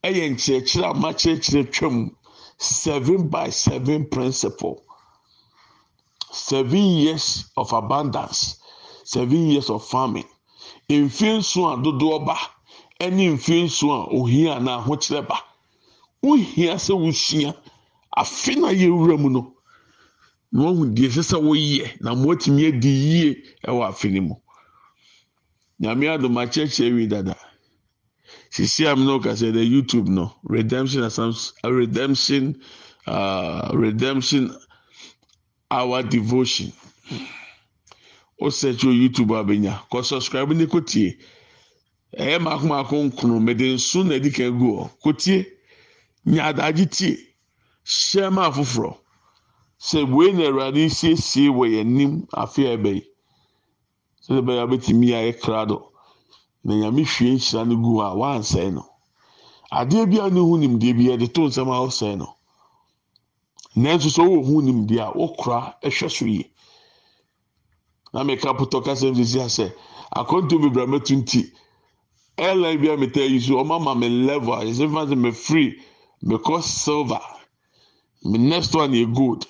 ɛyɛ 0.05 0.25
nkyerɛkyerɛ 0.33 0.87
a 0.91 0.95
makyerɛkyerɛ 0.95 1.73
twam. 1.73 1.97
Seven 2.59 3.29
by 3.29 3.51
seven 3.51 4.07
principle. 4.09 4.85
Seven 6.33 6.85
years 7.03 7.47
of 7.57 7.73
abundance 7.73 8.62
seven 9.13 9.47
years 9.51 9.69
of 9.71 9.85
farming. 9.87 10.25
Mfe 10.89 11.39
nson 11.39 11.73
a 11.73 11.77
dodoɔ 11.83 12.25
ba 12.27 12.37
ɛne 13.01 13.25
mfe 13.35 13.65
nson 13.65 13.91
a 13.91 14.17
ohia 14.17 14.61
na 14.61 14.79
ahokyerɛ 14.81 15.29
ba. 15.29 15.37
Wohia 16.23 16.75
sɛ 16.77 16.95
wosua. 17.03 17.55
Afe 18.17 18.55
na 18.57 18.69
yɛwura 18.73 19.19
mu 19.19 19.29
no 19.31 19.55
na 20.53 20.63
wahu 20.65 20.87
deɛ 20.95 21.09
ɛsɛ 21.09 21.23
sɛ 21.31 21.37
woyɛ 21.43 22.01
na 22.01 22.15
moatumi 22.15 22.67
adi 22.69 22.89
yie 22.89 23.43
ɛwɔ 23.69 23.89
afe 23.89 24.09
no 24.11 24.21
mu. 24.23 24.35
Nyame 25.81 26.05
adom 26.15 26.37
akyerɛkyerɛ 26.39 26.95
wi 26.95 27.07
dada. 27.07 27.37
Sisi 28.51 28.87
am 28.87 29.05
no 29.05 29.19
kasa 29.19 29.51
the 29.51 29.61
youtube 29.65 30.09
no 30.09 30.33
redemption 30.45 31.03
asams 31.03 31.53
redemption 31.65 32.61
uh, 33.07 33.71
redemption 33.75 34.55
hour 35.71 36.03
devotion 36.03 36.73
o 38.45 38.51
search 38.51 38.85
o 38.85 38.91
youtube 38.91 39.33
abenya. 39.41 39.75
Kɔ 39.91 40.05
subscribe 40.05 40.53
ne 40.55 40.67
kɔ 40.67 40.81
tie 40.91 41.17
ɛyɛ 42.21 42.39
mako 42.45 42.67
mako 42.67 42.95
nkono 43.07 43.37
mɛde 43.41 43.67
nso 43.75 44.03
na 44.05 44.15
edi 44.15 44.31
kan 44.31 44.51
gu 44.59 44.69
hɔ 44.77 44.85
kɔ 45.03 45.11
tie 45.23 45.39
nya 46.27 46.43
adagye 46.51 46.87
tie 46.97 47.17
hyɛ 47.85 48.31
ma 48.35 48.43
afoforɔ 48.49 48.93
sɛ 49.89 49.99
wei 50.15 50.33
na 50.33 50.45
awurade 50.49 50.83
siesie 50.91 51.49
wɔ 51.49 51.65
yɛn 51.75 51.81
anim 51.81 52.13
afe 52.43 52.63
a 52.69 52.77
ɛbɛyi 52.77 53.03
sɛ 54.25 54.33
ɛbɛyɛ 54.41 54.61
abɛtumi 54.65 55.09
ayɛ 55.19 55.33
krado 55.41 55.79
na 56.65 56.75
nyame 56.75 57.03
hwie 57.05 57.33
nhyira 57.35 57.65
no 57.67 57.77
gu 57.77 58.01
a 58.01 58.15
wansɛe 58.15 58.71
no 58.73 58.85
adeɛ 59.73 60.07
bi 60.11 60.19
a 60.21 60.29
ne 60.31 60.41
ho 60.41 60.55
nimdeɛ 60.59 60.93
bi 60.97 61.05
yɛde 61.09 61.33
to 61.33 61.41
nsɛm 61.49 61.69
a 61.73 61.77
ɔsɛe 61.87 62.17
no 62.19 62.29
nanso 63.77 64.09
sɛ 64.13 64.21
ɔwɔ 64.23 64.39
ho 64.47 64.61
nimdeɛ 64.61 65.01
a 65.01 65.13
ɔkora 65.17 65.75
ɛhwɛ 65.83 66.09
so 66.11 66.27
yie 66.27 66.52
na 68.13 68.25
meka 68.25 68.55
potɔ 68.59 68.79
kasɛm 68.85 69.15
sisi 69.17 69.39
asɛ 69.41 69.67
akɔnto 70.19 70.55
bebree 70.63 70.85
amɛtu 70.85 71.15
nti 71.17 71.41
airline 72.39 72.81
bi 72.81 72.89
a 72.89 72.97
meta 72.97 73.21
yi 73.25 73.41
so 73.41 73.55
ɔmo 73.63 73.75
ama 73.77 73.95
me 73.95 74.09
level 74.09 74.55
a 74.55 74.65
yɛsɛ 74.65 74.87
fana 74.93 75.07
sɛ 75.11 75.17
me 75.19 75.31
free 75.33 75.81
mekɔ 76.25 76.63
silver. 76.63 77.21
Me 78.25 78.39
next 78.39 78.75
one 78.75 78.93
yɛ 78.93 79.13
gold 79.15 79.47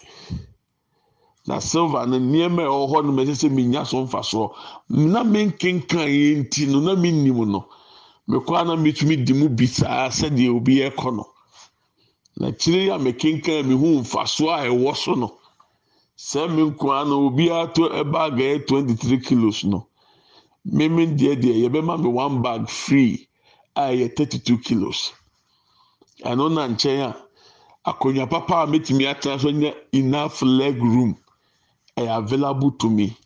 na 1.46 1.58
silver 1.58 2.06
no 2.06 2.18
nneɛma 2.18 2.62
a 2.62 2.66
ɛwɔ 2.68 2.88
hɔ 2.90 3.04
no 3.04 3.12
mɛsɛ 3.12 3.34
sɛ 3.34 3.50
menya 3.50 3.84
so. 3.86 4.04
Mfasoɔ 4.06 4.50
na 4.88 5.22
menkenkan 5.24 6.08
yɛ 6.08 6.36
nti 6.44 6.66
no 6.68 6.80
na 6.80 6.94
mennim 6.94 7.44
no. 7.50 7.66
Mekɔ 8.28 8.60
a 8.60 8.64
na 8.64 8.76
metumi 8.76 9.16
di 9.24 9.32
mu 9.32 9.48
bi 9.48 9.66
saa 9.66 10.08
sɛdeɛ 10.08 10.48
obi 10.56 10.76
ɛkɔ 10.88 11.16
no. 11.16 11.26
Na 12.38 12.50
kyerɛ 12.50 12.82
yi 12.84 12.88
a 12.90 12.98
mekenkan 12.98 13.66
mehu 13.66 14.00
mfasoɔ 14.02 14.50
a 14.58 14.66
ɛwɔ 14.68 14.96
so 14.96 15.14
no 15.14 15.38
sɛ 16.16 16.48
me 16.54 16.62
nkoa 16.70 17.06
no 17.08 17.26
obiara 17.30 17.72
to 17.74 17.82
ɛbaag 17.88 18.38
ɛyɛ 18.38 18.66
twenty 18.66 18.94
three 18.94 19.20
kilos 19.20 19.64
no. 19.64 19.86
Mímí 20.66 21.06
deɛ 21.18 21.34
deɛ 21.42 21.54
yɛbɛma 21.62 22.00
me 22.02 22.08
one 22.08 22.42
bag 22.42 22.68
free 22.68 23.28
a 23.76 23.82
ɛyɛ 23.92 24.16
thirty 24.16 24.38
two 24.38 24.58
kilos. 24.58 25.12
Ɛno 26.24 26.52
na 26.54 26.68
nkyɛn 26.68 27.00
a 27.08 27.16
akonnwa 27.90 28.30
papa 28.30 28.62
a 28.62 28.66
metumi 28.66 29.04
atena 29.06 29.40
so 29.40 29.48
nyɛ 29.50 29.74
enough 29.92 30.42
leg 30.42 30.76
room 30.80 31.16
ɛyɛ 31.96 32.18
available 32.18 32.70
to 32.72 32.88
me. 32.90 33.16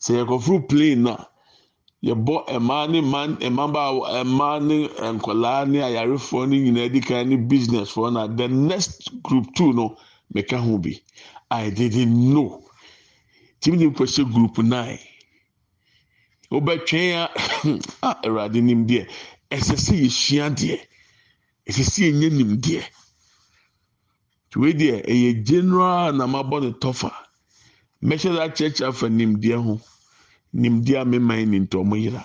Sɛ 0.00 0.24
yɛkɔforo 0.24 0.68
plane 0.68 1.02
na 1.02 1.16
yɛbɔ 2.02 2.34
mmaa 2.60 2.86
ne 2.90 3.00
mmaa 3.02 3.26
mmabaawa 3.50 4.24
mmaa 4.24 4.60
ne 4.60 4.88
nkɔlaa 5.14 5.68
ne 5.68 5.78
ayarefoɔ 5.82 6.48
ne 6.48 6.56
nyinaa 6.64 6.88
di 6.92 7.00
kan 7.00 7.28
ne 7.28 7.36
business 7.36 7.92
foɔ 7.92 8.12
na 8.12 8.26
the 8.28 8.48
next 8.48 9.10
group 9.22 9.46
two 9.54 9.72
no 9.74 9.96
meka 10.34 10.56
ho 10.58 10.78
bi. 10.78 10.92
I 11.50 11.70
didn't 11.70 12.32
know. 12.34 12.62
Tìmí 13.60 13.76
ni 13.78 13.86
nkɔhyɛ 13.86 14.24
group 14.32 14.58
nine. 14.58 14.98
Wobɛtwɛn 16.50 17.14
a 17.14 17.28
a 18.08 18.10
awurade 18.26 18.60
nim 18.62 18.86
deɛ 18.86 19.06
ɛsɛ 19.50 19.74
sɛ 19.84 19.94
yɛsua 20.02 20.46
deɛ 20.58 20.76
ɛsɛ 21.68 21.82
sɛ 21.92 22.00
yɛnyɛ 22.06 22.28
nim 22.32 22.52
deɛ 22.60 22.82
wei 24.56 24.72
deɛ 24.72 25.02
ɛyɛ 25.12 25.44
general 25.44 26.12
na 26.16 26.26
mabɔ 26.26 26.56
ne 26.62 26.70
tɔfa 26.82 27.10
mɛhyɛ 28.02 28.30
dɛ 28.36 28.40
akyerɛkyerɛ 28.46 28.88
afa 28.88 29.06
nimdeɛ 29.08 29.56
ho 29.64 29.80
nimdeɛ 30.54 31.00
a 31.00 31.04
meman 31.04 31.50
ne 31.50 31.58
ntɔ 31.66 31.84
mo 31.84 31.96
yera 31.96 32.22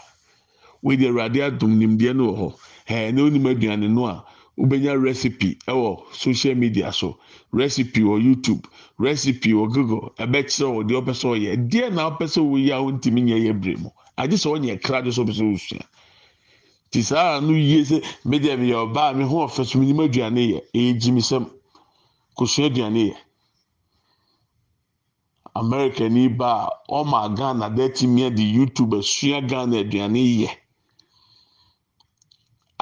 wei 0.84 0.97
deɛ 0.97 1.09
awurade 1.09 1.39
adom 1.47 1.72
nimdeɛ 1.80 2.13
no 2.15 2.24
wɔ 2.32 2.36
hɔ 2.39 2.47
ɛɛ 2.88 3.13
na 3.13 3.22
onim 3.24 3.45
aduane 3.47 3.88
no 3.89 4.05
a 4.07 4.26
wobɛnya 4.58 5.02
recipe 5.02 5.58
ɛwɔ 5.68 6.14
social 6.14 6.56
media 6.56 6.91
so. 6.91 7.18
Recipe 7.52 8.02
wɔ 8.02 8.22
youtube 8.22 8.66
recipe 8.97 9.49
wɔ 9.54 9.72
google 9.74 10.14
ɛbɛkyerɛ 10.18 10.70
wɔ 10.76 10.84
deɛ 10.88 10.97
ɔpɛ 11.02 11.14
sɛ 11.14 11.28
ɔyɛ 11.36 11.70
deɛ 11.70 11.89
na 11.93 12.10
ɔpɛ 12.10 12.26
sɛ 12.28 12.41
ɔyɛ 12.41 12.72
a 12.74 12.80
ɔntumi 12.82 13.22
nyɛ 13.24 13.38
yɛ 13.45 13.54
bere 13.62 13.78
mu. 13.78 13.89
Agye 14.18 14.38
sɛ 14.38 14.47
ɔnyɛ 14.56 14.82
kra 14.84 15.02
de 15.02 15.10
sɛ 15.10 15.24
ɔpɛ 15.24 15.34
sɛ 15.34 15.43
ɔsua 15.54 15.84
ti 16.91 17.02
saa 17.02 17.39
no 17.39 17.54
yie 17.54 17.84
sɛ 17.84 18.04
medeɛ 18.26 18.58
meyɛ 18.60 18.76
ɔbaa 18.86 19.16
me 19.16 19.24
ho 19.24 19.47
ɔfɛ 19.47 19.66
so 19.66 19.80
menim 19.80 19.99
aduane 20.06 20.43
yɛ. 20.52 20.60
Ɛyɛ 20.76 20.99
gyimisɛm. 21.02 21.45
Kosua 22.38 22.66
aduane 22.70 23.02
yɛ. 23.10 23.16
America 25.56 26.10
ni 26.10 26.28
ba 26.28 26.68
a 26.68 26.93
ɔma 26.93 27.36
ghana 27.38 27.70
dɛtumi 27.70 28.36
de 28.36 28.43
youtube 28.43 28.93
asua 28.99 29.41
ghana 29.47 29.78
aduane 29.84 30.20
yɛ. 30.20 30.49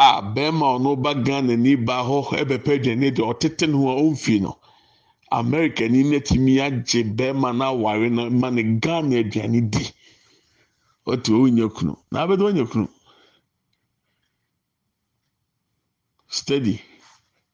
A 0.05 0.21
bɛrima 0.33 0.65
a 0.65 0.73
ɔno 0.77 0.91
ba 1.03 1.11
ghana 1.25 1.55
ni 1.57 1.75
ba 1.75 1.95
hɔ 2.07 2.17
ɛbɛpɛ 2.41 2.71
aduane 2.77 3.07
de 3.15 3.21
ɔtete 3.31 3.65
ne 3.69 3.75
ho 3.77 3.87
a 3.91 3.95
ɔmfi 4.05 4.41
no 4.41 4.51
america 5.31 5.83
ni 5.89 6.03
n'atumi 6.03 6.53
agye 6.65 7.03
bɛrima 7.17 7.49
no 7.57 7.65
aware 7.65 8.09
no 8.09 8.29
ma 8.29 8.49
ne 8.49 8.63
ghana 8.83 9.15
aduane 9.23 9.61
di. 9.69 9.85
Ɔte 11.11 11.29
ɔnya 11.43 11.65
kunu. 11.75 11.93
Na 12.11 12.17
abɛde 12.23 12.43
ɔnya 12.49 12.65
kunu. 12.71 12.87
Study 16.27 16.81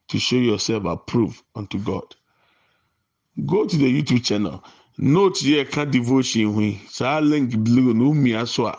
to 0.07 0.19
show 0.19 0.37
yourself 0.37 0.83
approved 0.85 1.41
unto 1.55 1.77
god. 1.79 2.15
Go 3.45 3.65
to 3.65 3.77
the 3.77 3.85
youtube 4.01 4.23
channel. 4.23 4.63
Note 4.97 5.39
yɛ 5.41 5.69
ka 5.71 5.85
devotion 5.85 6.53
ho 6.53 6.59
yi. 6.61 6.81
Saa 6.89 7.19
link 7.19 7.55
blue 7.63 7.93
na 7.93 8.03
omia 8.05 8.47
so 8.47 8.65
a 8.67 8.77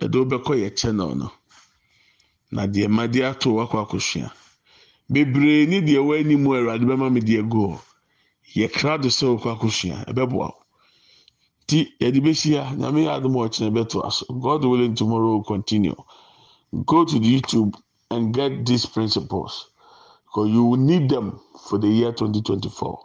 ɛde 0.00 0.14
wobɛkɔ 0.14 0.52
yɛ 0.62 0.76
channel 0.76 1.14
no 1.16 1.32
na 2.50 2.66
deɛ 2.66 2.88
made 2.88 3.20
ato 3.24 3.48
wakɔ 3.58 3.76
akɔsua. 3.84 4.28
Bebree 5.12 5.66
ne 5.66 5.80
deɛ 5.80 6.00
wɔ 6.06 6.20
anim 6.20 6.44
awurade 6.46 6.84
bɛma 6.88 7.12
me 7.12 7.20
deɛ 7.20 7.48
go. 7.48 7.80
Yɛkra 8.54 9.00
do 9.00 9.08
sɛ 9.08 9.24
wokɔ 9.32 9.48
akɔsua 9.56 10.04
ɛbɛboa 10.10 10.48
wo. 10.52 10.54
Ti 11.66 11.78
yɛde 12.00 12.18
bɛhyia. 12.24 12.62
Nyame 12.78 13.04
yɛ 13.06 13.10
adom 13.16 13.34
ɔkyena 13.36 13.70
bɛto 13.76 14.06
aso. 14.06 14.24
God 14.32 14.64
willing 14.64 14.94
tomorrow 14.94 15.32
will 15.36 15.44
continue. 15.44 15.94
Go 16.86 17.04
to 17.04 17.18
the 17.18 17.40
youtube 17.40 17.74
and 18.10 18.32
get 18.34 18.64
these 18.66 18.86
principles 18.86 19.68
because 20.24 20.48
you 20.50 20.64
will 20.64 20.78
need 20.78 21.08
them 21.08 21.38
for 21.68 21.78
the 21.78 21.88
year 21.88 22.12
2024 22.12 22.98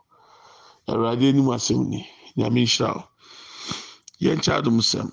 awurade 0.88 1.24
anim 1.24 1.46
asɛm 1.46 1.88
ni. 1.88 2.08
Nyame 2.38 2.64
nhyira 2.64 2.96
wo. 2.96 3.04
Yɛnkyɛ 4.22 4.58
adom 4.60 4.80
sɛm 4.80 5.12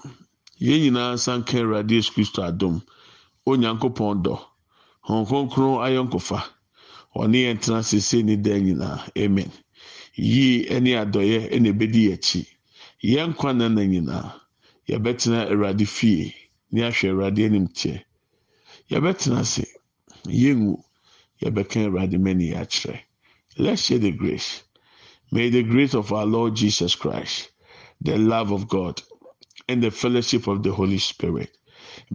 yɛn 0.61 0.81
nyinaa 0.83 1.15
nsanka 1.15 1.59
awurade 1.59 1.91
yesu 1.95 2.13
kristo 2.13 2.43
onyankopɔn 3.53 4.23
dɔ. 4.25 4.37
Hɔn 5.07 5.27
kronkron 5.29 5.83
ayɔnkofa 5.87 6.41
ɔne 7.21 7.39
yɛn 7.45 7.59
tena 7.63 7.83
sese 7.83 8.23
ne 8.23 8.37
dan 8.37 8.61
nyinaa. 8.65 8.99
Amen. 9.19 9.51
Yie 10.15 10.81
ne 10.81 10.91
adɔyɛ 11.03 11.61
na 11.61 11.69
ebedi 11.71 12.13
akyi. 12.15 12.47
Yɛn 13.03 13.31
nkwa 13.33 13.51
nana 13.57 13.83
nyinaa. 13.93 14.29
Yɛbɛtena 14.89 15.51
awurade 15.51 15.87
fie 15.87 16.35
ne 16.73 16.81
ahwɛ 16.83 17.07
awurade 17.11 17.41
anim 17.47 17.69
teɛ 17.69 18.05
yɛbɛtena 18.91 19.41
ase. 19.41 19.65
Yɛngu 20.27 20.75
yɛbɛka 21.43 21.87
awurade 21.87 22.19
mani 22.21 22.53
akyerɛ. 22.53 23.01
Let's 23.59 23.83
share 23.87 23.99
the 23.99 24.13
grace. 24.13 24.63
May 25.33 25.51
the 25.51 25.63
grace 25.63 25.95
of 25.95 26.13
our 26.13 26.27
lord 26.27 26.57
jesus 26.57 26.95
christ 26.97 27.51
the 28.01 28.19
love 28.19 28.51
of 28.51 28.69
god 28.69 29.01
and 29.69 29.83
the 29.83 29.91
fellowship 29.91 30.49
of 30.49 30.63
the 30.65 30.73
holy 30.73 30.99
spirit 30.99 31.57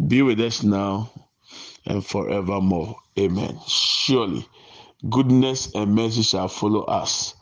be 0.07 0.21
with 0.21 0.39
us 0.41 0.63
now 0.63 1.09
and 1.87 2.05
forevermore 2.05 2.95
amen 3.19 3.59
surely 3.67 4.47
goodness 5.09 5.73
and 5.75 5.95
mercy 5.95 6.23
shall 6.23 6.47
follow 6.47 6.83
us 6.83 7.35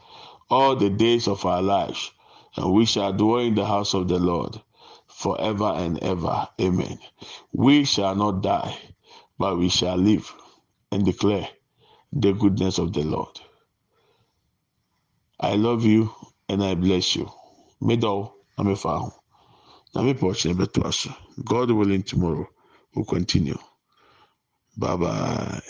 all 0.50 0.76
the 0.76 0.90
days 0.90 1.28
of 1.28 1.46
our 1.46 1.62
lives 1.62 2.12
and 2.58 2.74
we 2.74 2.86
shall 2.86 3.14
dwell 3.14 3.40
in 3.40 3.56
the 3.56 3.66
house 3.66 3.94
of 3.94 4.08
the 4.08 4.20
Lord 4.20 4.60
forever 5.08 5.74
and 5.76 6.00
ever. 6.04 6.48
Amen. 6.62 7.00
We 7.54 7.86
shall 7.86 8.16
not 8.16 8.42
die, 8.44 8.78
but 9.40 9.58
we 9.58 9.70
shall 9.70 9.98
live 9.98 10.34
and 10.92 11.06
declare 11.06 11.48
the 12.14 12.34
goodness 12.34 12.80
of 12.80 12.94
the 12.94 13.04
Lord. 13.04 13.40
I 15.40 15.56
love 15.56 15.86
you 15.86 16.12
and 16.50 16.64
I 16.64 16.76
bless 16.76 17.16
you. 17.16 17.32
Middle, 17.82 18.36
I'm 18.58 18.68
a. 18.68 18.78
God 21.46 21.72
willing, 21.72 22.04
tomorrow 22.04 22.48
we'll 22.96 23.06
continue. 23.06 23.58
Bye 24.78 24.98
bye. 24.98 25.62